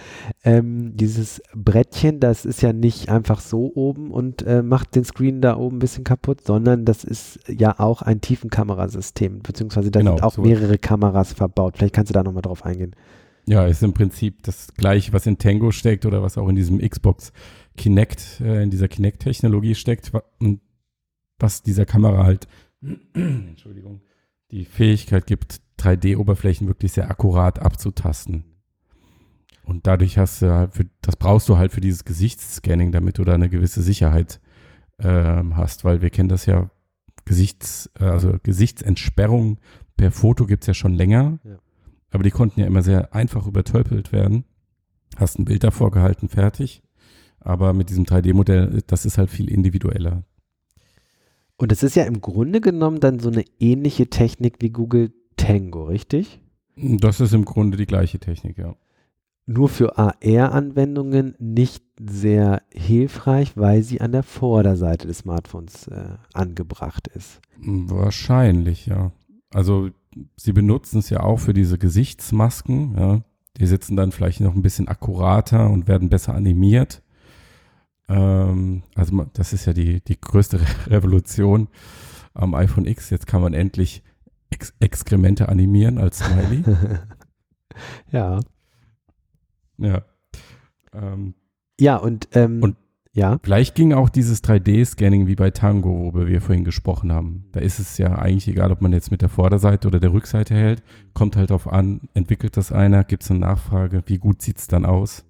[0.45, 5.41] Ähm, dieses Brettchen, das ist ja nicht einfach so oben und äh, macht den Screen
[5.41, 10.17] da oben ein bisschen kaputt, sondern das ist ja auch ein Tiefenkamerasystem, beziehungsweise da Genau,
[10.17, 10.43] sind auch so.
[10.43, 11.77] mehrere Kameras verbaut.
[11.79, 12.95] Vielleicht kannst du da nochmal drauf eingehen.
[13.47, 16.79] Ja, ist im Prinzip das gleiche, was in Tango steckt oder was auch in diesem
[16.79, 17.33] Xbox
[17.77, 20.61] Kinect, äh, in dieser Kinect-Technologie steckt und
[21.41, 22.49] was dieser Kamera halt,
[23.15, 24.03] Entschuldigung,
[24.51, 28.45] die Fähigkeit gibt, 3D-Oberflächen wirklich sehr akkurat abzutasten.
[29.65, 33.25] Und dadurch hast du halt, für, das brauchst du halt für dieses Gesichtsscanning, damit du
[33.25, 34.41] da eine gewisse Sicherheit
[34.99, 36.71] ähm, hast, weil wir kennen das ja,
[37.25, 39.59] Gesichts, äh, also Gesichtsentsperrung
[39.97, 41.59] per Foto gibt's ja schon länger, Ja.
[42.11, 44.45] aber die konnten ja immer sehr einfach übertölpelt werden.
[45.17, 46.83] Hast ein Bild davor gehalten, fertig.
[47.39, 50.25] Aber mit diesem 3D-Modell, das ist halt viel individueller.
[51.61, 55.85] Und es ist ja im Grunde genommen dann so eine ähnliche Technik wie Google Tango,
[55.85, 56.41] richtig?
[56.75, 58.77] Das ist im Grunde die gleiche Technik, ja.
[59.45, 67.09] Nur für AR-Anwendungen nicht sehr hilfreich, weil sie an der Vorderseite des Smartphones äh, angebracht
[67.09, 67.43] ist.
[67.59, 69.13] Wahrscheinlich, ja.
[69.53, 69.91] Also
[70.37, 73.21] sie benutzen es ja auch für diese Gesichtsmasken, ja.
[73.59, 77.03] Die sitzen dann vielleicht noch ein bisschen akkurater und werden besser animiert.
[78.11, 81.69] Ähm, also das ist ja die, die größte Re- Revolution
[82.35, 83.11] am iPhone X.
[83.11, 84.03] Jetzt kann man endlich
[84.51, 86.65] Ex Exkremente animieren als Smiley.
[88.13, 88.41] ja.
[89.79, 90.03] ja.
[90.93, 91.35] Ähm,
[91.81, 92.77] Ja, und, ähm, Und-
[93.13, 97.47] ja, Vielleicht ging auch dieses 3D-Scanning wie bei Tango, worüber wir vorhin gesprochen haben.
[97.51, 100.55] Da ist es ja eigentlich egal, ob man jetzt mit der Vorderseite oder der Rückseite
[100.55, 100.85] hält.
[101.13, 104.69] Kommt halt darauf an, entwickelt das einer, gibt es eine Nachfrage, wie gut sieht es
[104.69, 105.25] dann aus?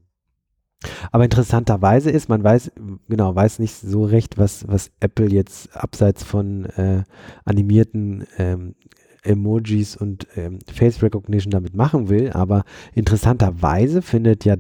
[1.13, 2.73] Aber interessanterweise ist, man weiß,
[3.09, 7.05] genau, weiß nicht so recht, was, was Apple jetzt abseits von äh,
[7.45, 8.75] animierten ähm,
[9.23, 12.65] Emojis und ähm, Face Recognition damit machen will, aber
[12.95, 14.57] interessanterweise findet ja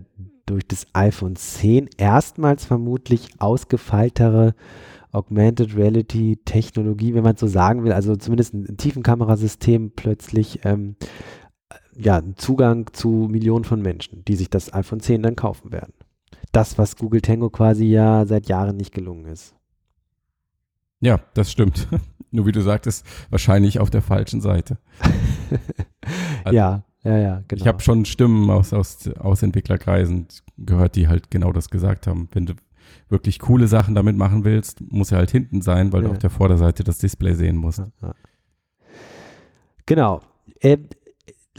[0.47, 4.55] durch das iPhone 10 erstmals vermutlich ausgefeiltere
[5.13, 10.97] Augmented Reality Technologie, wenn man so sagen will, also zumindest ein, Tiefenkamerasystem plötzlich ähm,
[11.97, 15.93] ja, Zugang zu Millionen von Menschen, die sich das iPhone 10 dann kaufen werden.
[16.53, 19.55] Das, was Google Tango quasi ja seit Jahren nicht gelungen ist.
[21.01, 21.89] Ja, das stimmt.
[22.33, 24.79] Nur wie du sagtest, wahrscheinlich auf der falschen Seite.
[26.45, 27.63] Also, ja, ja, ja, genau.
[27.63, 30.27] Ich habe schon Stimmen aus, aus, aus Entwicklerkreisen
[30.59, 32.29] gehört, die halt genau das gesagt haben.
[32.33, 32.55] Wenn du
[33.09, 36.13] wirklich coole Sachen damit machen willst, muss er halt hinten sein, weil du Ja.
[36.13, 37.83] auf der Vorderseite das Display sehen musst.
[39.87, 40.21] Genau.
[40.61, 40.79] Äh,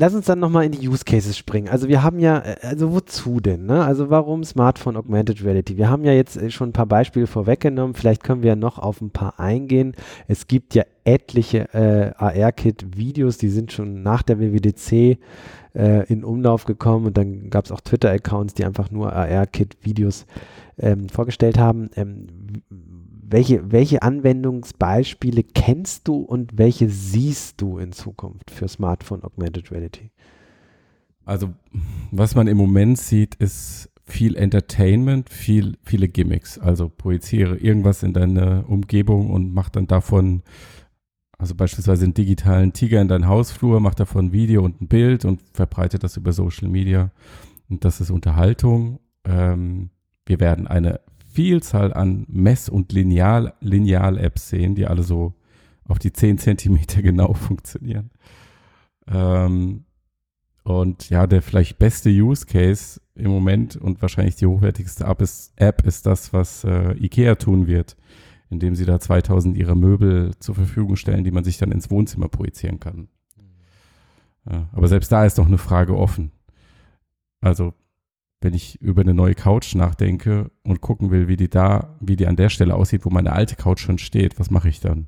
[0.02, 1.70] lass uns dann nochmal in die Use Cases springen.
[1.70, 3.68] Also wir haben ja, äh, also wozu denn?
[3.68, 3.86] Ne?
[3.86, 5.78] Also warum Smartphone Augmented Reality?
[5.78, 7.94] Wir haben ja jetzt äh, schon ein paar Beispiele vorweggenommen.
[7.94, 9.94] Vielleicht können wir ja noch auf ein paar eingehen.
[10.28, 15.20] Es gibt ja etliche äh, AR-Kit-Videos, die sind schon nach der WWDC
[15.76, 20.26] äh, in Umlauf gekommen und dann gab es auch Twitter-Accounts, die einfach nur AR-Kit-Videos
[20.80, 21.92] ähm, vorgestellt haben.
[21.96, 22.28] Ähm,
[23.32, 30.12] welche, welche Anwendungsbeispiele kennst du und welche siehst du in Zukunft für Smartphone Augmented Reality?
[31.26, 31.54] Also,
[32.12, 36.60] was man im Moment sieht, ist viel Entertainment, viel, viele Gimmicks.
[36.60, 40.44] Also projiziere irgendwas in deine Umgebung und mach dann davon,
[41.38, 45.24] also beispielsweise einen digitalen Tiger in deinen Hausflur, mach davon ein Video und ein Bild
[45.26, 47.12] und verbreite das über Social Media.
[47.70, 49.00] Und das ist Unterhaltung.
[49.24, 49.92] Ähm,
[50.26, 51.00] wir werden eine
[51.32, 55.34] Vielzahl an Mess- und Lineal- Lineal-Apps sehen, die alle so
[55.88, 58.12] auf die 10 Zentimeter genau funktionieren.
[59.08, 59.86] Ähm,
[60.64, 65.54] und ja, der vielleicht beste Use Case im Moment und wahrscheinlich die hochwertigste App ist,
[65.56, 67.98] App ist das, was äh, IKEA tun wird,
[68.50, 72.30] indem sie da 2000 ihrer Möbel zur Verfügung stellen, die man sich dann ins Wohnzimmer
[72.30, 73.08] projizieren kann.
[74.50, 76.32] Ja, aber selbst da ist noch eine Frage offen.
[77.42, 77.74] Also,
[78.42, 82.28] wenn ich über eine neue Couch nachdenke und gucken will, wie die da, wie die
[82.28, 85.08] an der Stelle aussieht, wo meine alte Couch schon steht, was mache ich dann?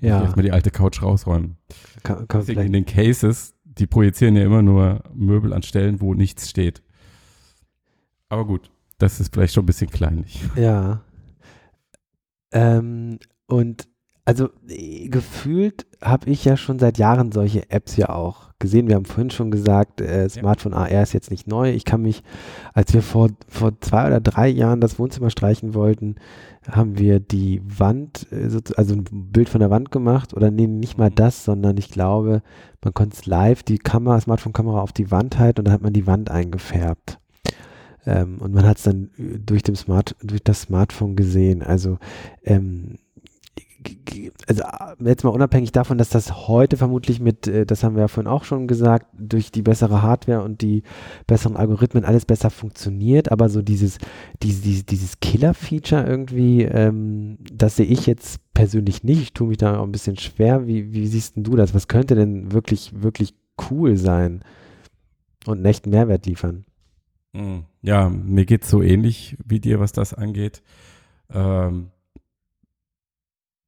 [0.00, 1.56] Ja, Erstmal die alte Couch rausräumen.
[2.02, 6.12] kann, kann Deswegen in den Cases, die projizieren ja immer nur Möbel an Stellen, wo
[6.12, 6.82] nichts steht.
[8.28, 10.40] Aber gut, das ist vielleicht schon ein bisschen kleinlich.
[10.56, 11.00] ja.
[12.52, 13.88] Ähm, und
[14.24, 18.88] also äh, gefühlt habe ich ja schon seit Jahren solche Apps ja auch gesehen.
[18.88, 21.70] Wir haben vorhin schon gesagt, äh, Smartphone AR ist jetzt nicht neu.
[21.72, 22.22] Ich kann mich,
[22.72, 26.16] als wir vor, vor zwei oder drei Jahren das Wohnzimmer streichen wollten,
[26.70, 30.66] haben wir die Wand, äh, so- also ein Bild von der Wand gemacht oder nee,
[30.66, 31.16] nicht mal Mhm.
[31.16, 32.42] das, sondern ich glaube,
[32.82, 35.92] man konnte es live, die Kamera, Smartphone-Kamera auf die Wand halten und dann hat man
[35.92, 37.18] die Wand eingefärbt.
[38.06, 41.62] Ähm, und man hat es dann äh, durch, dem Smart, durch das Smartphone gesehen.
[41.62, 41.98] Also
[42.44, 42.96] ähm,
[44.46, 48.02] also äh, jetzt mal unabhängig davon, dass das heute vermutlich mit, äh, das haben wir
[48.02, 50.82] ja vorhin auch schon gesagt, durch die bessere Hardware und die
[51.26, 53.98] besseren Algorithmen alles besser funktioniert, aber so dieses,
[54.42, 59.20] dieses, dieses Killer-Feature irgendwie, ähm, das sehe ich jetzt persönlich nicht.
[59.20, 60.66] Ich tue mich da auch ein bisschen schwer.
[60.66, 61.74] Wie, wie siehst denn du das?
[61.74, 63.34] Was könnte denn wirklich, wirklich
[63.70, 64.42] cool sein
[65.46, 66.64] und einen echten Mehrwert liefern?
[67.34, 67.64] Hm.
[67.82, 70.62] Ja, mir geht es so ähnlich wie dir, was das angeht.
[71.32, 71.90] Ähm,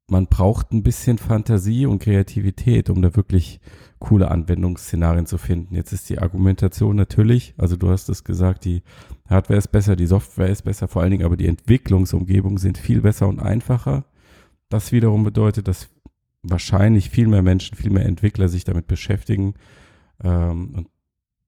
[0.09, 3.59] man braucht ein bisschen Fantasie und Kreativität, um da wirklich
[3.99, 5.75] coole Anwendungsszenarien zu finden.
[5.75, 8.83] Jetzt ist die Argumentation natürlich, also du hast es gesagt, die
[9.27, 13.01] Hardware ist besser, die Software ist besser, vor allen Dingen aber die Entwicklungsumgebungen sind viel
[13.01, 14.05] besser und einfacher.
[14.69, 15.89] Das wiederum bedeutet, dass
[16.43, 19.55] wahrscheinlich viel mehr Menschen, viel mehr Entwickler sich damit beschäftigen.
[20.23, 20.87] Ähm, und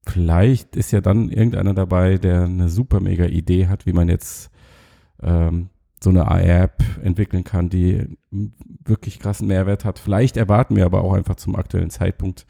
[0.06, 4.50] vielleicht ist ja dann irgendeiner dabei, der eine super mega Idee hat, wie man jetzt
[5.22, 5.70] ähm,
[6.02, 9.98] so eine AR-App entwickeln kann, die wirklich krassen Mehrwert hat.
[9.98, 12.46] Vielleicht erwarten wir aber auch einfach zum aktuellen Zeitpunkt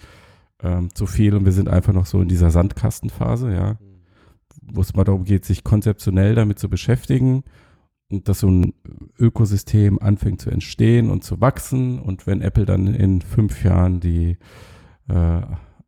[0.62, 3.78] ähm, zu viel und wir sind einfach noch so in dieser Sandkastenphase, ja,
[4.62, 7.42] wo es mal darum geht, sich konzeptionell damit zu beschäftigen
[8.10, 8.74] und dass so ein
[9.18, 14.36] Ökosystem anfängt zu entstehen und zu wachsen und wenn Apple dann in fünf Jahren die
[15.08, 15.40] äh,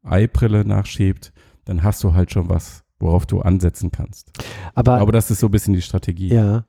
[0.03, 1.33] Ei-Brille nachschiebt,
[1.64, 4.33] dann hast du halt schon was, worauf du ansetzen kannst.
[4.75, 6.29] Aber, aber das ist so ein bisschen die Strategie.
[6.29, 6.64] Ja,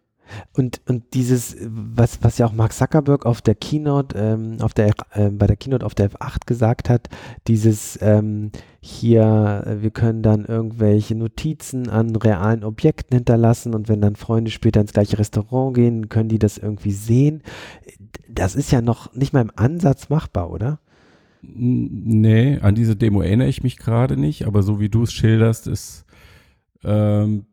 [0.53, 4.91] und, und dieses, was, was ja auch Mark Zuckerberg auf der Keynote, ähm, auf der,
[5.13, 7.09] äh, bei der Keynote auf der F8 gesagt hat,
[7.47, 14.15] dieses ähm, hier, wir können dann irgendwelche Notizen an realen Objekten hinterlassen und wenn dann
[14.15, 17.43] Freunde später ins gleiche Restaurant gehen, können die das irgendwie sehen.
[18.27, 20.79] Das ist ja noch nicht mal im Ansatz machbar, oder?
[21.41, 25.67] Nee, an diese Demo erinnere ich mich gerade nicht, aber so wie du es schilderst,
[25.67, 26.05] ist
[26.83, 27.45] ähm,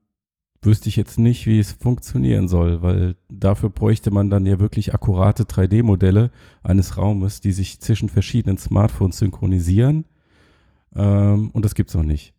[0.63, 4.93] wüsste ich jetzt nicht, wie es funktionieren soll, weil dafür bräuchte man dann ja wirklich
[4.93, 6.31] akkurate 3D-Modelle
[6.63, 10.05] eines Raumes, die sich zwischen verschiedenen Smartphones synchronisieren.
[10.95, 12.35] Ähm, und das gibt's noch nicht.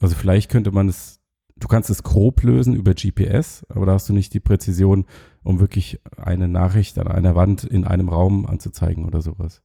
[0.00, 1.20] Also vielleicht könnte man es,
[1.56, 5.06] du kannst es grob lösen über GPS, aber da hast du nicht die Präzision,
[5.42, 9.62] um wirklich eine Nachricht an einer Wand in einem Raum anzuzeigen oder sowas.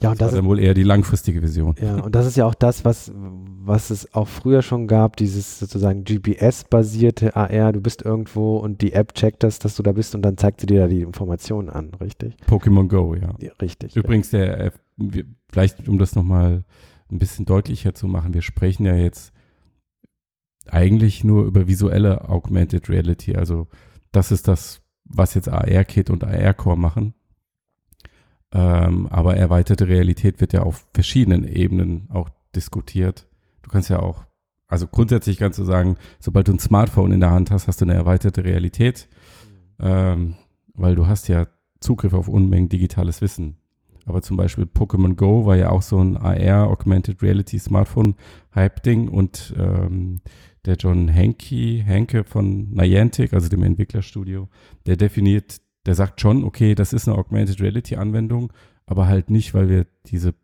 [0.00, 1.74] Ja, und das, das ist dann wohl eher die langfristige Vision.
[1.80, 5.58] Ja, und das ist ja auch das, was, was es auch früher schon gab, dieses
[5.58, 7.72] sozusagen GPS-basierte AR.
[7.72, 10.60] Du bist irgendwo und die App checkt das, dass du da bist und dann zeigt
[10.60, 12.36] sie dir da die Informationen an, richtig?
[12.48, 13.34] Pokémon Go, ja.
[13.40, 13.96] ja richtig.
[13.96, 14.44] Übrigens, ja.
[14.44, 16.64] der, wir, vielleicht um das nochmal
[17.10, 19.32] ein bisschen deutlicher zu machen, wir sprechen ja jetzt
[20.68, 23.36] eigentlich nur über visuelle Augmented Reality.
[23.36, 23.68] Also
[24.12, 27.14] das ist das, was jetzt AR-Kit und AR-Core machen.
[28.52, 33.26] Ähm, aber erweiterte Realität wird ja auf verschiedenen Ebenen auch diskutiert.
[33.62, 34.24] Du kannst ja auch,
[34.68, 37.86] also grundsätzlich kannst du sagen, sobald du ein Smartphone in der Hand hast, hast du
[37.86, 39.08] eine erweiterte Realität,
[39.80, 40.34] ähm,
[40.74, 41.46] weil du hast ja
[41.80, 43.56] Zugriff auf Unmengen digitales Wissen.
[44.04, 48.16] Aber zum Beispiel Pokémon Go war ja auch so ein AR, Augmented Reality Smartphone
[48.54, 50.20] Hype-Ding und ähm,
[50.64, 54.48] der John Henke, Henke von Niantic, also dem Entwicklerstudio,
[54.86, 58.52] der definiert der sagt schon, okay, das ist eine Augmented Reality Anwendung,
[58.86, 60.34] aber halt nicht, weil wir diese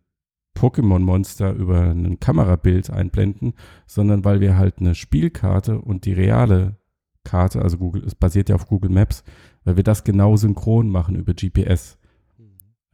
[0.56, 3.54] Pokémon-Monster über ein Kamerabild einblenden,
[3.86, 6.76] sondern weil wir halt eine Spielkarte und die reale
[7.24, 9.22] Karte, also Google, es basiert ja auf Google Maps,
[9.64, 11.98] weil wir das genau synchron machen über GPS.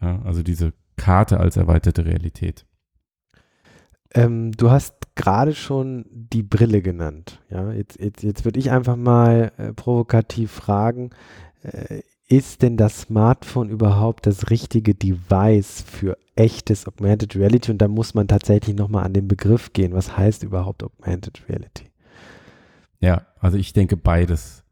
[0.02, 2.66] Ja, also diese Karte als erweiterte Realität.
[4.12, 7.40] Ähm, du hast gerade schon die Brille genannt.
[7.48, 11.10] Ja, jetzt, jetzt, jetzt würde ich einfach mal äh, provokativ fragen,
[11.62, 17.70] äh, ist denn das Smartphone überhaupt das richtige Device für echtes Augmented Reality?
[17.70, 19.92] Und da muss man tatsächlich nochmal an den Begriff gehen.
[19.92, 21.90] Was heißt überhaupt Augmented Reality?
[23.00, 24.64] Ja, also ich denke beides.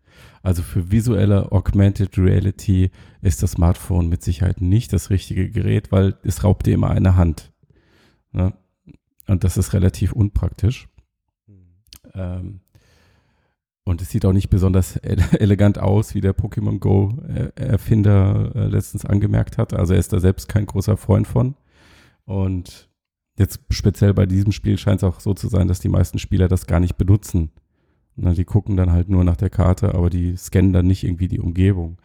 [0.42, 6.16] Also für visuelle Augmented Reality ist das Smartphone mit Sicherheit nicht das richtige Gerät, weil
[6.24, 7.52] es raubt dir immer eine Hand.
[8.32, 8.52] Ne?
[9.28, 10.88] Und das ist relativ unpraktisch.
[11.46, 11.54] Mhm.
[12.14, 12.60] Ähm,
[13.84, 19.58] und es sieht auch nicht besonders elegant aus, wie der Pokémon Go-Erfinder äh, letztens angemerkt
[19.58, 19.74] hat.
[19.74, 21.56] Also er ist da selbst kein großer Freund von.
[22.24, 22.88] Und
[23.36, 26.46] jetzt speziell bei diesem Spiel scheint es auch so zu sein, dass die meisten Spieler
[26.46, 27.50] das gar nicht benutzen.
[28.14, 31.40] Die gucken dann halt nur nach der Karte, aber die scannen dann nicht irgendwie die
[31.40, 31.98] Umgebung.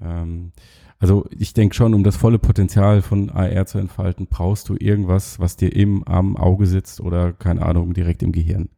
[0.00, 0.52] Ähm,
[0.98, 5.40] also ich denke schon, um das volle Potenzial von AR zu entfalten, brauchst du irgendwas,
[5.40, 8.70] was dir im am Auge sitzt oder keine Ahnung, direkt im Gehirn.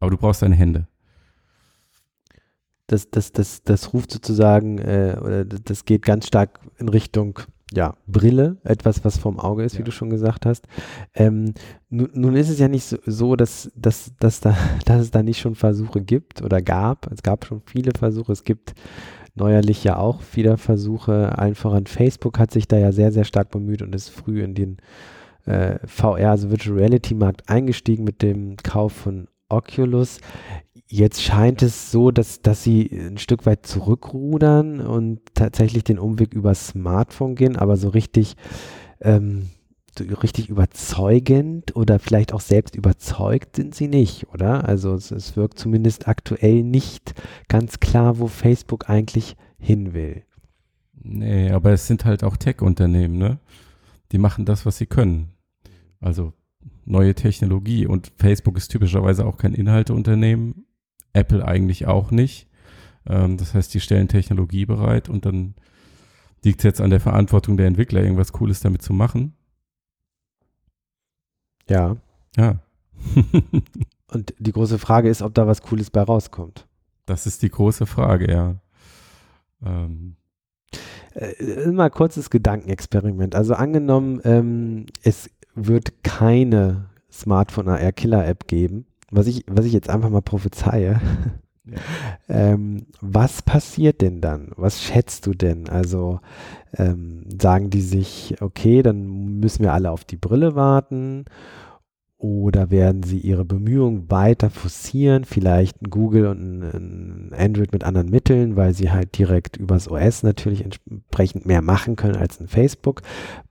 [0.00, 0.87] Aber du brauchst deine Hände
[2.88, 7.38] das, das, das, das ruft sozusagen, äh, oder das geht ganz stark in Richtung
[7.72, 9.80] ja, Brille, etwas, was vom Auge ist, ja.
[9.80, 10.66] wie du schon gesagt hast.
[11.14, 11.52] Ähm,
[11.90, 15.22] nun, nun, ist es ja nicht so, so dass, dass, dass, da, dass es da
[15.22, 17.10] nicht schon Versuche gibt oder gab.
[17.12, 18.32] Es gab schon viele Versuche.
[18.32, 18.74] Es gibt
[19.34, 21.38] neuerlich ja auch wieder Versuche.
[21.38, 24.54] Allen voran Facebook hat sich da ja sehr, sehr stark bemüht und ist früh in
[24.54, 24.78] den
[25.44, 30.20] äh, VR, also Virtual Reality Markt eingestiegen mit dem Kauf von Oculus.
[30.90, 36.32] Jetzt scheint es so, dass, dass sie ein Stück weit zurückrudern und tatsächlich den Umweg
[36.32, 38.36] über Smartphone gehen, aber so richtig,
[39.02, 39.50] ähm,
[39.98, 44.66] so richtig überzeugend oder vielleicht auch selbst überzeugt sind sie nicht, oder?
[44.66, 47.14] Also es, es wirkt zumindest aktuell nicht
[47.48, 50.22] ganz klar, wo Facebook eigentlich hin will.
[50.94, 53.38] Nee, aber es sind halt auch Tech-Unternehmen, ne?
[54.10, 55.28] Die machen das, was sie können.
[56.00, 56.32] Also
[56.86, 60.64] neue Technologie und Facebook ist typischerweise auch kein Inhalteunternehmen,
[61.12, 62.48] Apple eigentlich auch nicht.
[63.06, 65.54] Ähm, das heißt, die stellen Technologie bereit und dann
[66.44, 69.34] liegt es jetzt an der Verantwortung der Entwickler, irgendwas Cooles damit zu machen.
[71.68, 71.96] Ja.
[72.36, 72.60] Ja.
[74.12, 76.66] und die große Frage ist, ob da was Cooles bei rauskommt.
[77.06, 78.56] Das ist die große Frage, ja.
[79.64, 80.16] Ähm.
[81.14, 83.34] Äh, mal kurzes Gedankenexperiment.
[83.34, 89.72] Also angenommen, ähm, es wird keine Smartphone AR Killer App geben, was ich, was ich
[89.72, 91.00] jetzt einfach mal prophezeie.
[91.64, 91.76] Ja.
[92.28, 94.52] ähm, was passiert denn dann?
[94.56, 95.68] Was schätzt du denn?
[95.68, 96.20] Also
[96.76, 101.24] ähm, sagen die sich, okay, dann müssen wir alle auf die Brille warten
[102.18, 108.10] oder werden sie ihre Bemühungen weiter forcieren, vielleicht ein Google und ein, Android mit anderen
[108.10, 113.02] Mitteln, weil sie halt direkt übers OS natürlich entsprechend mehr machen können als ein Facebook.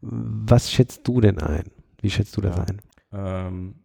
[0.01, 1.63] Was schätzt du denn ein?
[2.01, 2.65] Wie schätzt du das ja.
[2.65, 2.81] ein?
[3.13, 3.75] Ähm,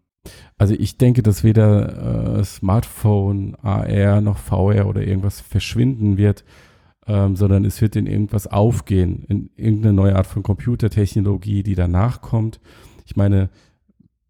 [0.58, 6.44] also ich denke, dass weder äh, Smartphone, AR noch VR oder irgendwas verschwinden wird,
[7.06, 12.20] ähm, sondern es wird in irgendwas aufgehen, in irgendeine neue Art von Computertechnologie, die danach
[12.20, 12.61] kommt.
[13.06, 13.50] Ich meine,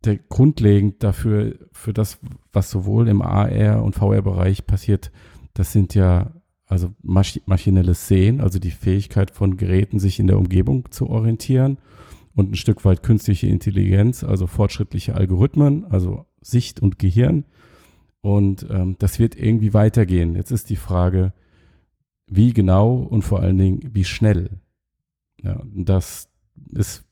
[0.05, 2.19] der grundlegend dafür, für das,
[2.53, 5.13] was sowohl im AR und VR-Bereich passiert,
[5.55, 6.33] das sind ja
[6.67, 11.77] also maschinelles Sehen, also die Fähigkeit von Geräten, sich in der Umgebung zu orientieren
[12.35, 17.45] und ein Stück weit künstliche Intelligenz, also fortschrittliche Algorithmen, also Sicht und Gehirn.
[18.21, 20.37] Und ähm, das wird irgendwie weitergehen.
[20.37, 21.33] Jetzt ist die Frage,
[22.27, 24.61] wie genau und vor allen Dingen, wie schnell.
[25.43, 26.29] Ja, das
[26.73, 27.05] ist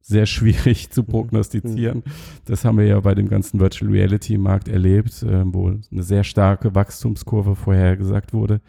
[0.00, 2.02] sehr schwierig zu prognostizieren.
[2.44, 6.24] Das haben wir ja bei dem ganzen Virtual Reality Markt erlebt, äh, wo eine sehr
[6.24, 8.60] starke Wachstumskurve vorhergesagt wurde,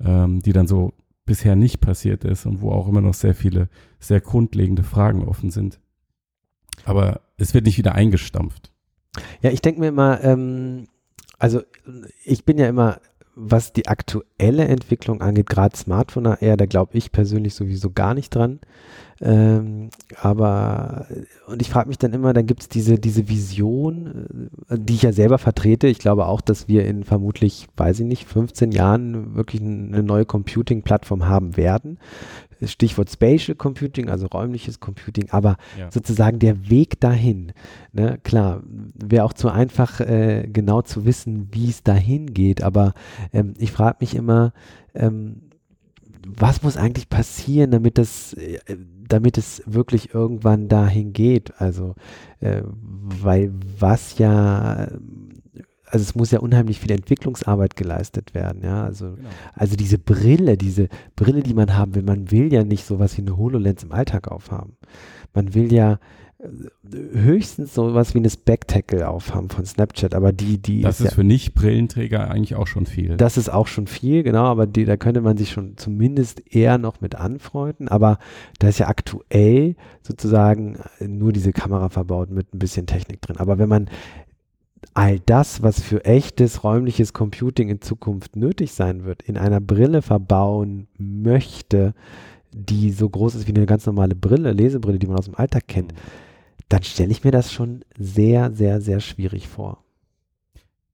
[0.00, 0.92] ähm, die dann so
[1.28, 3.68] bisher nicht passiert ist und wo auch immer noch sehr viele
[4.00, 5.78] sehr grundlegende Fragen offen sind.
[6.84, 8.72] Aber es wird nicht wieder eingestampft.
[9.42, 10.88] Ja, ich denke mir immer, ähm,
[11.38, 11.62] also
[12.24, 13.00] ich bin ja immer,
[13.34, 18.34] was die aktuelle Entwicklung angeht, gerade Smartphone AR, da glaube ich persönlich sowieso gar nicht
[18.34, 18.58] dran.
[19.20, 21.06] Ähm, aber,
[21.46, 25.02] und ich frage mich dann immer, dann gibt es diese, diese Vision, äh, die ich
[25.02, 25.88] ja selber vertrete.
[25.88, 30.24] Ich glaube auch, dass wir in vermutlich, weiß ich nicht, 15 Jahren wirklich eine neue
[30.24, 31.98] Computing-Plattform haben werden.
[32.62, 35.90] Stichwort Spatial Computing, also räumliches Computing, aber ja.
[35.90, 37.52] sozusagen der Weg dahin,
[37.92, 38.62] ne, klar,
[38.94, 42.94] wäre auch zu einfach, äh, genau zu wissen, wie es dahin geht, aber
[43.32, 44.52] ähm, ich frage mich immer,
[44.94, 45.42] ähm,
[46.36, 48.58] was muss eigentlich passieren, damit das, äh,
[49.08, 51.60] damit es wirklich irgendwann dahin geht?
[51.60, 51.94] Also,
[52.40, 54.88] äh, weil was ja,
[55.86, 58.84] also es muss ja unheimlich viel Entwicklungsarbeit geleistet werden, ja.
[58.84, 59.28] Also, genau.
[59.54, 63.22] also diese Brille, diese Brille, die man haben will, man will ja nicht sowas wie
[63.22, 64.76] eine HoloLens im Alltag aufhaben.
[65.34, 65.98] Man will ja
[67.14, 70.82] höchstens sowas wie eine Spectacle aufhaben von Snapchat, aber die, die.
[70.82, 73.16] Das ist, ist ja, für Nicht-Brillenträger eigentlich auch schon viel.
[73.16, 76.78] Das ist auch schon viel, genau, aber die, da könnte man sich schon zumindest eher
[76.78, 78.18] noch mit anfreunden, aber
[78.60, 83.38] da ist ja aktuell sozusagen nur diese Kamera verbaut mit ein bisschen Technik drin.
[83.38, 83.90] Aber wenn man
[84.94, 90.02] all das, was für echtes räumliches Computing in Zukunft nötig sein wird, in einer Brille
[90.02, 91.94] verbauen möchte,
[92.52, 95.66] die so groß ist wie eine ganz normale Brille, Lesebrille, die man aus dem Alltag
[95.66, 96.27] kennt, mhm
[96.68, 99.84] dann stelle ich mir das schon sehr, sehr, sehr schwierig vor.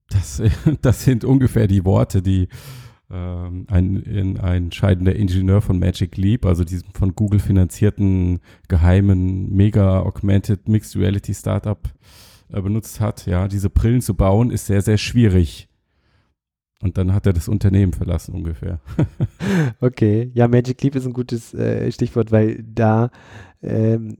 [0.08, 0.42] Das,
[0.82, 2.48] das sind ungefähr die Worte, die
[3.10, 10.00] ähm, ein, ein entscheidender Ingenieur von Magic Leap, also diesem von Google finanzierten geheimen Mega
[10.00, 11.78] Augmented Mixed Reality Startup
[12.52, 13.26] äh, benutzt hat.
[13.26, 15.68] Ja, diese Brillen zu bauen ist sehr, sehr schwierig.
[16.80, 18.80] Und dann hat er das Unternehmen verlassen ungefähr.
[19.80, 23.10] okay, ja, Magic Leap ist ein gutes äh, Stichwort, weil da
[23.62, 24.18] ähm,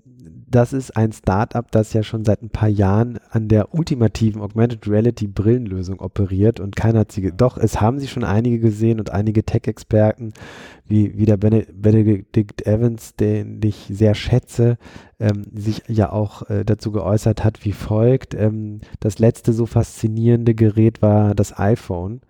[0.51, 4.89] das ist ein Startup, das ja schon seit ein paar Jahren an der ultimativen Augmented
[4.89, 9.11] Reality Brillenlösung operiert und keiner hat sie, doch, es haben sie schon einige gesehen und
[9.11, 10.33] einige Tech-Experten,
[10.87, 14.79] wie, wie der Benedict Evans, den ich sehr schätze,
[15.18, 18.35] ähm, sich ja auch äh, dazu geäußert hat wie folgt.
[18.35, 22.20] Ähm, das letzte so faszinierende Gerät war das iPhone.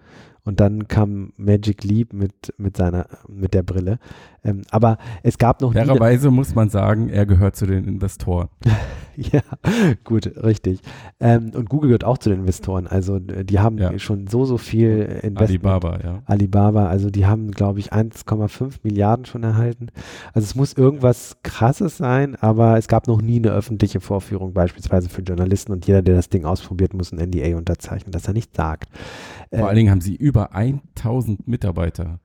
[0.45, 3.99] Und dann kam Magic Leap mit, mit seiner, mit der Brille.
[4.45, 8.49] Ähm, aber es gab noch Fairerweise muss man sagen, er gehört zu den Investoren.
[9.17, 9.41] ja,
[10.05, 10.81] gut, richtig.
[11.19, 12.87] Ähm, und Google gehört auch zu den Investoren.
[12.87, 13.99] Also die haben ja.
[13.99, 15.41] schon so, so viel Investment.
[15.41, 16.23] Alibaba, ja.
[16.27, 19.89] Alibaba, also die haben, glaube ich, 1,5 Milliarden schon erhalten.
[20.33, 25.09] Also es muss irgendwas Krasses sein, aber es gab noch nie eine öffentliche Vorführung, beispielsweise
[25.09, 25.73] für Journalisten.
[25.73, 28.91] Und jeder, der das Ding ausprobiert, muss ein NDA unterzeichnen, dass er nicht sagt.
[29.51, 32.21] Vor äh, allen Dingen haben sie über 1000 Mitarbeiter.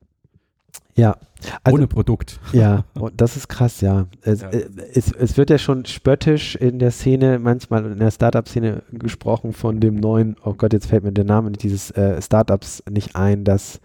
[0.96, 1.16] Ja.
[1.64, 2.40] Also, Ohne Produkt.
[2.52, 2.84] Ja,
[3.16, 4.08] das ist krass, ja.
[4.22, 4.50] Es, ja.
[4.50, 9.54] Äh, es, es, wird ja schon spöttisch in der Szene, manchmal in der Startup-Szene gesprochen
[9.54, 13.46] von dem neuen, oh Gott, jetzt fällt mir der Name dieses äh, Startups nicht ein,
[13.46, 13.80] das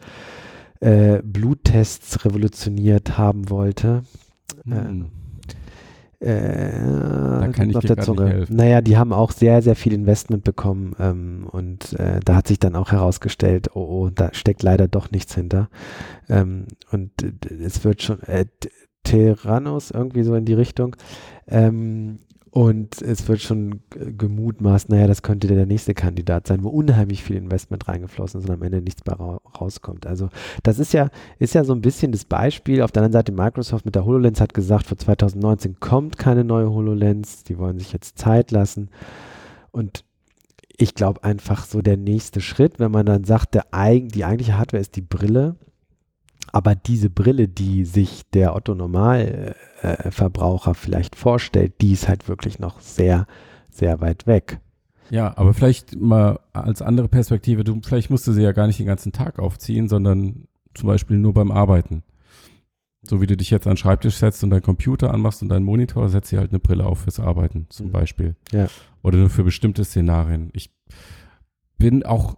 [0.80, 4.03] äh, Bluttests revolutioniert haben wollte.
[4.64, 4.72] Mhm.
[4.72, 5.24] Äh,
[6.25, 8.25] da kann ich auf dir der Zunge.
[8.25, 8.57] Nicht helfen.
[8.57, 12.59] Naja, die haben auch sehr, sehr viel Investment bekommen ähm, und äh, da hat sich
[12.59, 15.68] dann auch herausgestellt, oh, oh da steckt leider doch nichts hinter.
[16.29, 17.11] Ähm, und
[17.51, 18.47] es wird schon äh,
[19.03, 20.97] Terranos irgendwie so in die Richtung.
[21.47, 22.20] Ähm,
[22.55, 27.34] und es wird schon gemutmaßt, naja, das könnte der nächste Kandidat sein, wo unheimlich viel
[27.34, 30.07] Investment reingeflossen ist und am Ende nichts mehr ra rauskommt.
[30.07, 30.28] Also
[30.62, 32.82] das ist ja, ist ja so ein bisschen das Beispiel.
[32.82, 36.70] Auf der anderen Seite, Microsoft mit der HoloLens hat gesagt, für 2019 kommt keine neue
[36.70, 37.42] HoloLens.
[37.42, 38.88] Die wollen sich jetzt Zeit lassen.
[39.72, 40.05] Und
[40.76, 44.80] ich glaube einfach so der nächste Schritt, wenn man dann sagt, der, die eigentliche Hardware
[44.80, 45.57] ist die Brille,
[46.55, 52.61] aber diese Brille, die sich der Otto Normalverbraucher äh, vielleicht vorstellt, die ist halt wirklich
[52.61, 53.26] noch sehr,
[53.70, 54.61] sehr weit weg.
[55.11, 58.78] Ja, aber vielleicht mal als andere Perspektive, du, vielleicht musst du sie ja gar nicht
[58.78, 62.05] den ganzen Tag aufziehen, sondern zum Beispiel nur beim Arbeiten.
[63.02, 65.64] So wie du dich jetzt an den Schreibtisch setzt und deinen Computer anmachst und deinen
[65.64, 67.92] Monitor, setzt dir halt eine Brille auf fürs Arbeiten zum mhm.
[67.92, 68.36] Beispiel.
[68.52, 68.68] Ja.
[69.02, 70.50] Oder nur für bestimmte Szenarien.
[70.52, 70.70] Ich
[71.78, 72.36] bin auch,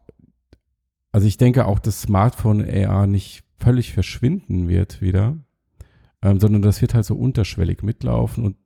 [1.13, 5.37] also ich denke auch, dass Smartphone AR nicht völlig verschwinden wird wieder,
[6.23, 8.57] ähm, sondern das wird halt so unterschwellig mitlaufen und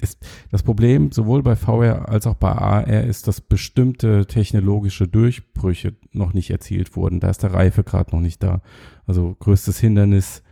[0.00, 0.18] ist,
[0.50, 6.34] das Problem sowohl bei VR als auch bei AR ist, dass bestimmte technologische Durchbrüche noch
[6.34, 7.20] nicht erzielt wurden.
[7.20, 8.60] Da ist der Reifegrad noch nicht da.
[9.06, 10.42] Also größtes Hindernis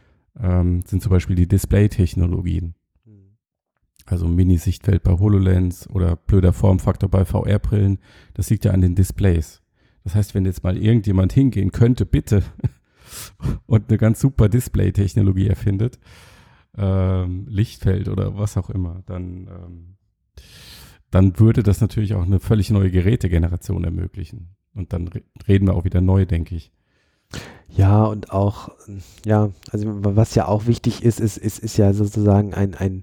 [0.41, 2.75] ähm, sind zum Beispiel die Display-Technologien.
[4.07, 7.99] Also Mini-Sichtfeld bei HoloLens oder blöder Formfaktor bei VR-Brillen.
[8.35, 9.63] Das liegt ja an den Displays.
[10.05, 12.43] Das heißt, wenn jetzt mal irgendjemand hingehen könnte, bitte
[13.67, 15.99] und eine ganz super Display-Technologie erfindet,
[16.77, 19.97] ähm, Lichtfeld oder was auch immer, dann, ähm,
[21.11, 24.57] dann würde das natürlich auch eine völlig neue Gerätegeneration ermöglichen.
[24.75, 26.73] Und dann re reden wir auch wieder neu, denke ich.
[27.69, 28.71] Ja, und auch,
[29.25, 33.03] ja, also was ja auch wichtig ist, ist, ist, ist ja sozusagen ein, ein,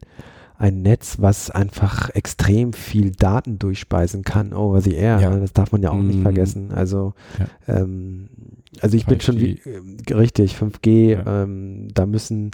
[0.61, 5.19] ein Netz, was einfach extrem viel Daten durchspeisen kann over the air.
[5.19, 5.31] Ja.
[5.31, 5.39] Ne?
[5.39, 6.07] Das darf man ja auch mm.
[6.07, 6.23] nicht mhm.
[6.23, 6.71] vergessen.
[6.71, 7.79] Also ja.
[7.79, 8.29] ähm,
[8.79, 9.07] also ich 5G.
[9.07, 11.43] bin schon wie, äh, richtig, 5G, ja.
[11.43, 12.51] ähm, da müssen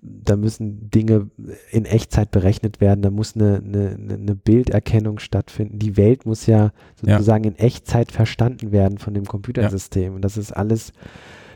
[0.00, 1.28] da müssen Dinge
[1.72, 5.80] in Echtzeit berechnet werden, da muss eine, eine, eine Bilderkennung stattfinden.
[5.80, 7.50] Die Welt muss ja sozusagen ja.
[7.50, 10.04] in Echtzeit verstanden werden von dem Computersystem.
[10.04, 10.10] Ja.
[10.12, 10.92] Und das ist alles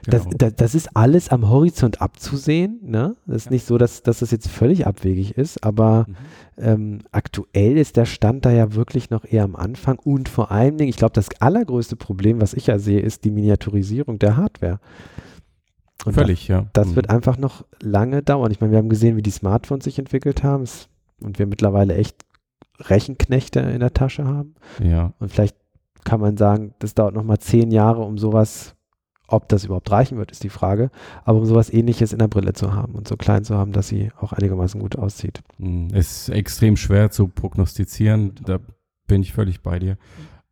[0.05, 0.25] Genau.
[0.25, 2.81] Das, das, das, ist alles am Horizont abzusehen.
[2.83, 3.15] Ne?
[3.27, 3.53] Das ist ja.
[3.53, 6.15] nicht so, dass, dass das jetzt völlig abwegig ist, aber mhm.
[6.59, 10.77] ähm, aktuell ist der Stand da ja wirklich noch eher am Anfang und vor allen
[10.77, 14.81] Dingen, ich glaube, das allergrößte Problem, was ich ja sehe, ist die Miniaturisierung der Hardware.
[16.05, 16.67] Und Völlig, das, ja.
[16.73, 16.97] Das mhm.
[16.97, 18.51] wird einfach noch lange dauern.
[18.51, 20.65] Ich meine, wir haben gesehen, wie die Smartphones sich entwickelt haben
[21.21, 22.25] und wir mittlerweile echt
[22.81, 24.55] Rechenknechte in der Tasche haben.
[24.83, 25.13] Ja.
[25.21, 25.57] Und vielleicht
[26.05, 28.75] kann man sagen, das dauert noch mal zehn Jahre, um sowas
[29.29, 30.91] ob das überhaupt reichen wird, ist die Frage.
[31.25, 33.89] Aber um sowas ähnliches in der Brille zu haben und so klein zu haben, dass
[33.89, 35.43] sie auch einigermaßen gut aussieht.
[35.59, 38.35] Hm, ist extrem schwer zu prognostizieren.
[38.45, 38.59] Da
[39.07, 39.97] bin ich völlig bei dir.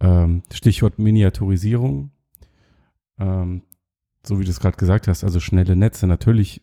[0.01, 2.11] Ähm, Stichwort Miniaturisierung.
[3.19, 3.63] Ähm,
[4.27, 6.07] so wie du es gerade gesagt hast, also schnelle Netze.
[6.07, 6.63] Natürlich,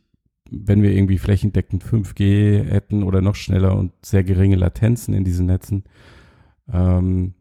[0.49, 5.45] wenn wir irgendwie flächendeckend 5G hätten oder noch schneller und sehr geringe Latenzen in diesen
[5.45, 5.83] Netzen,
[6.71, 7.33] ähm,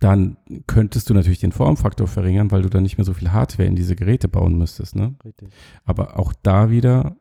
[0.00, 3.68] dann könntest du natürlich den Formfaktor verringern, weil du dann nicht mehr so viel Hardware
[3.68, 4.96] in diese Geräte bauen müsstest.
[4.96, 5.14] Ne?
[5.24, 5.50] Richtig.
[5.84, 7.16] Aber auch da wieder,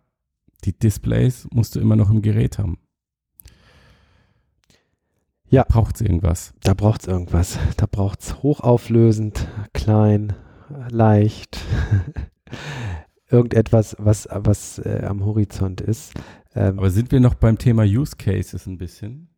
[0.64, 2.80] die Displays musst du immer noch im Gerät haben.
[5.50, 5.64] Ja.
[5.64, 6.54] Braucht es irgendwas?
[6.62, 7.58] Da braucht es irgendwas.
[7.78, 10.34] Da braucht es hochauflösend, klein,
[10.90, 11.60] leicht.
[13.30, 16.14] Irgendetwas, was, was äh, am Horizont ist.
[16.56, 19.30] Ähm, Aber sind wir noch beim Thema Use Cases ein bisschen?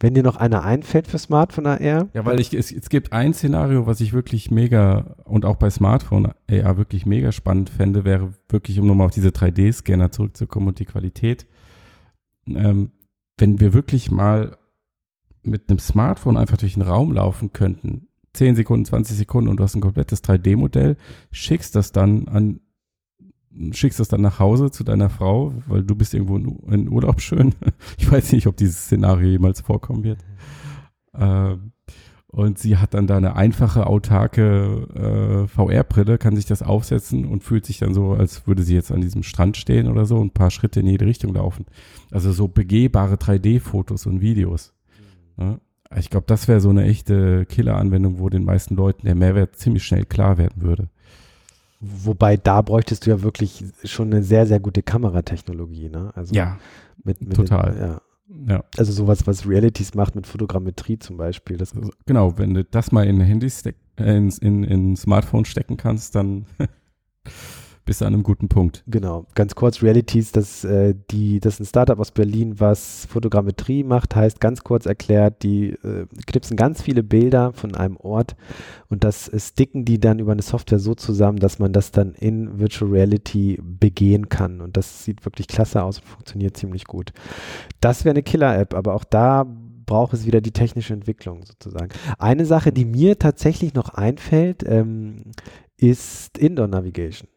[0.00, 2.08] Wenn dir noch einer einfällt für Smartphone AR?
[2.12, 5.70] Ja, weil ich, es, es gibt ein Szenario, was ich wirklich mega und auch bei
[5.70, 10.78] Smartphone AR wirklich mega spannend fände, wäre wirklich, um nochmal auf diese 3D-Scanner zurückzukommen und
[10.78, 11.46] die Qualität.
[12.46, 12.92] Ähm,
[13.38, 14.56] wenn wir wirklich mal
[15.42, 19.64] mit einem Smartphone einfach durch den Raum laufen könnten, 10 Sekunden, 20 Sekunden und du
[19.64, 20.96] hast ein komplettes 3D-Modell,
[21.30, 22.60] schickst das dann an,
[23.72, 27.54] schickst das dann nach Hause zu deiner Frau, weil du bist irgendwo in Urlaub schön.
[27.98, 30.18] Ich weiß nicht, ob dieses Szenario jemals vorkommen wird.
[31.14, 31.72] Ähm,
[32.28, 37.42] und sie hat dann da eine einfache, autarke äh, VR-Brille, kann sich das aufsetzen und
[37.42, 40.26] fühlt sich dann so, als würde sie jetzt an diesem Strand stehen oder so und
[40.26, 41.64] ein paar Schritte in jede Richtung laufen.
[42.10, 44.74] Also so begehbare 3D-Fotos und Videos.
[45.38, 45.44] Mhm.
[45.44, 45.60] Ja?
[45.96, 49.84] Ich glaube, das wäre so eine echte Killer-Anwendung, wo den meisten Leuten der Mehrwert ziemlich
[49.84, 50.90] schnell klar werden würde.
[51.80, 56.10] Wobei da bräuchtest du ja wirklich schon eine sehr, sehr gute Kameratechnologie, ne?
[56.14, 56.58] Also ja,
[57.04, 57.72] mit, mit total.
[57.72, 58.00] Den, ja.
[58.48, 58.64] Ja.
[58.76, 61.56] Also sowas, was Realities macht mit Fotogrammetrie zum Beispiel.
[61.56, 65.76] Das also, genau, wenn du das mal in Handys, äh, in, in, in Smartphone stecken
[65.76, 66.46] kannst, dann
[67.86, 68.82] bist du an einem guten Punkt.
[68.88, 69.26] Genau.
[69.34, 74.14] Ganz kurz, Realities, das, äh, die, das ist ein Startup aus Berlin, was Fotogrammetrie macht,
[74.14, 78.36] heißt ganz kurz erklärt, die äh, knipsen ganz viele Bilder von einem Ort
[78.88, 82.58] und das sticken die dann über eine Software so zusammen, dass man das dann in
[82.58, 84.60] Virtual Reality begehen kann.
[84.60, 87.12] Und das sieht wirklich klasse aus und funktioniert ziemlich gut.
[87.80, 89.46] Das wäre eine Killer-App, aber auch da
[89.86, 91.90] braucht es wieder die technische Entwicklung sozusagen.
[92.18, 95.30] Eine Sache, die mir tatsächlich noch einfällt, ähm,
[95.76, 97.28] ist Indoor Navigation.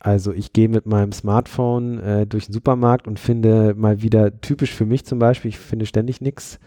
[0.00, 4.72] Also ich gehe mit meinem Smartphone äh, durch den Supermarkt und finde mal wieder typisch
[4.72, 6.58] für mich zum Beispiel, ich finde ständig nichts.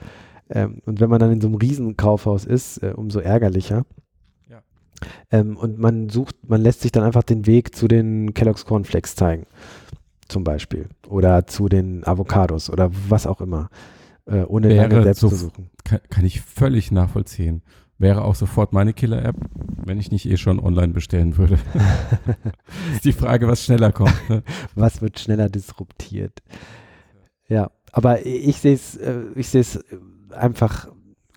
[0.49, 3.85] Ähm, und wenn man dann in so einem Riesenkaufhaus ist, äh, umso ärgerlicher.
[4.49, 4.61] Ja.
[5.31, 9.15] Ähm, und man sucht, man lässt sich dann einfach den Weg zu den Kellogg's Cornflakes
[9.15, 9.45] zeigen,
[10.27, 10.89] zum Beispiel.
[11.07, 13.69] Oder zu den Avocados oder was auch immer.
[14.25, 15.69] Äh, ohne Wäre lange selbst so, zu suchen.
[15.85, 17.61] Kann, kann ich völlig nachvollziehen
[18.01, 19.35] wäre auch sofort meine Killer-App,
[19.85, 21.59] wenn ich nicht eh schon online bestellen würde.
[22.93, 24.29] ist die Frage, was schneller kommt.
[24.29, 24.43] Ne?
[24.75, 26.41] Was wird schneller disruptiert?
[27.47, 29.79] Ja, aber ich sehe es, äh, ich sehe es
[30.31, 30.87] einfach,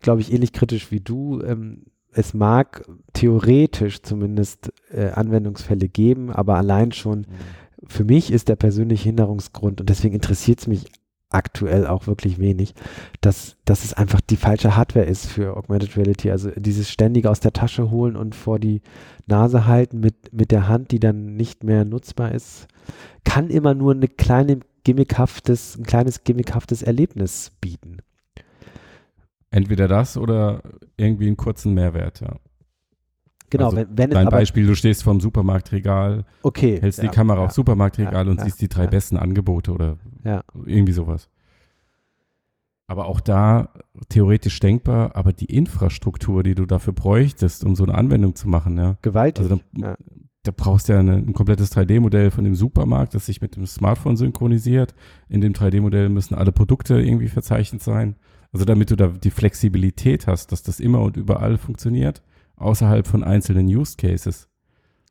[0.00, 1.42] glaube ich, ähnlich kritisch wie du.
[1.42, 7.26] Ähm, es mag theoretisch zumindest äh, Anwendungsfälle geben, aber allein schon mhm.
[7.88, 10.86] für mich ist der persönliche Hinderungsgrund und deswegen interessiert es mich
[11.34, 12.74] aktuell auch wirklich wenig,
[13.20, 16.30] dass, dass es einfach die falsche Hardware ist für Augmented Reality.
[16.30, 18.80] Also dieses ständige aus der Tasche holen und vor die
[19.26, 22.68] Nase halten mit, mit der Hand, die dann nicht mehr nutzbar ist,
[23.24, 27.98] kann immer nur eine kleine gimmickhaftes, ein kleines gimmickhaftes Erlebnis bieten.
[29.50, 30.62] Entweder das oder
[30.96, 32.36] irgendwie einen kurzen Mehrwert, ja.
[33.56, 37.38] Genau, also wenn, wenn Dein Beispiel, du stehst vorm Supermarktregal, okay, hältst ja, die Kamera
[37.38, 39.96] ja, aufs Supermarktregal ja, und siehst die drei besten Angebote oder
[40.66, 41.28] irgendwie sowas.
[42.88, 43.70] Aber auch da
[44.08, 48.76] theoretisch denkbar, aber die Infrastruktur, die du dafür bräuchtest, um so eine Anwendung zu machen,
[48.76, 48.96] ja.
[49.02, 49.44] Gewaltig.
[49.44, 49.96] Also da,
[50.42, 53.66] da brauchst du ja eine, ein komplettes 3D-Modell von dem Supermarkt, das sich mit dem
[53.66, 54.96] Smartphone synchronisiert.
[55.28, 58.16] In dem 3D-Modell müssen alle Produkte irgendwie verzeichnet sein.
[58.52, 62.20] Also damit du da die Flexibilität hast, dass das immer und überall funktioniert
[62.56, 64.48] außerhalb von einzelnen Use Cases.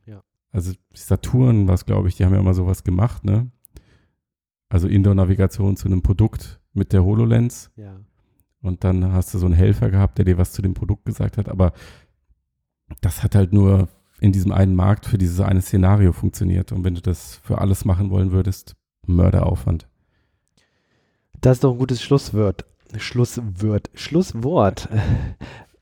[0.06, 0.22] Ja.
[0.50, 3.50] Also Saturn, was glaube ich, die haben ja immer sowas gemacht, ne?
[4.68, 7.70] Also Indoor-Navigation zu einem Produkt mit der HoloLens.
[7.76, 8.00] Ja.
[8.60, 11.36] Und dann hast du so einen Helfer gehabt, der dir was zu dem Produkt gesagt
[11.36, 11.72] hat, aber
[13.00, 13.88] das hat halt nur
[14.20, 16.72] in diesem einen Markt für dieses eine Szenario funktioniert.
[16.72, 18.74] Und wenn du das für alles machen wollen würdest,
[19.06, 19.86] Mörderaufwand.
[21.40, 22.64] Das ist doch ein gutes Schlusswort.
[22.96, 23.90] Schlusswort.
[23.94, 24.88] Schlusswort.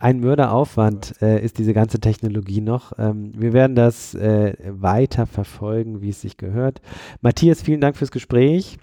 [0.03, 2.93] Ein Mörderaufwand äh, ist diese ganze Technologie noch.
[2.99, 6.81] Ähm, wir werden das äh, weiter verfolgen, wie es sich gehört.
[7.21, 8.79] Matthias, vielen Dank fürs Gespräch.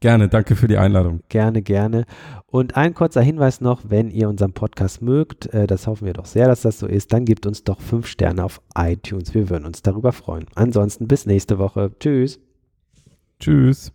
[0.00, 1.20] Gerne, danke für die Einladung.
[1.28, 2.04] Gerne, gerne.
[2.46, 6.26] Und ein kurzer Hinweis noch, wenn ihr unseren Podcast mögt, äh, das hoffen wir doch
[6.26, 9.34] sehr, dass das so ist, dann gebt uns doch fünf Sterne auf iTunes.
[9.34, 10.46] Wir würden uns darüber freuen.
[10.54, 11.92] Ansonsten bis nächste Woche.
[12.00, 12.40] Tschüss.
[13.38, 13.92] Tschüss.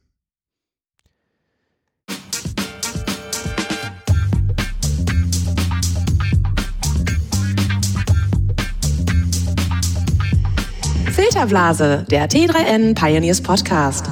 [11.34, 14.06] Filterblase, der T3N Pioneers Podcast.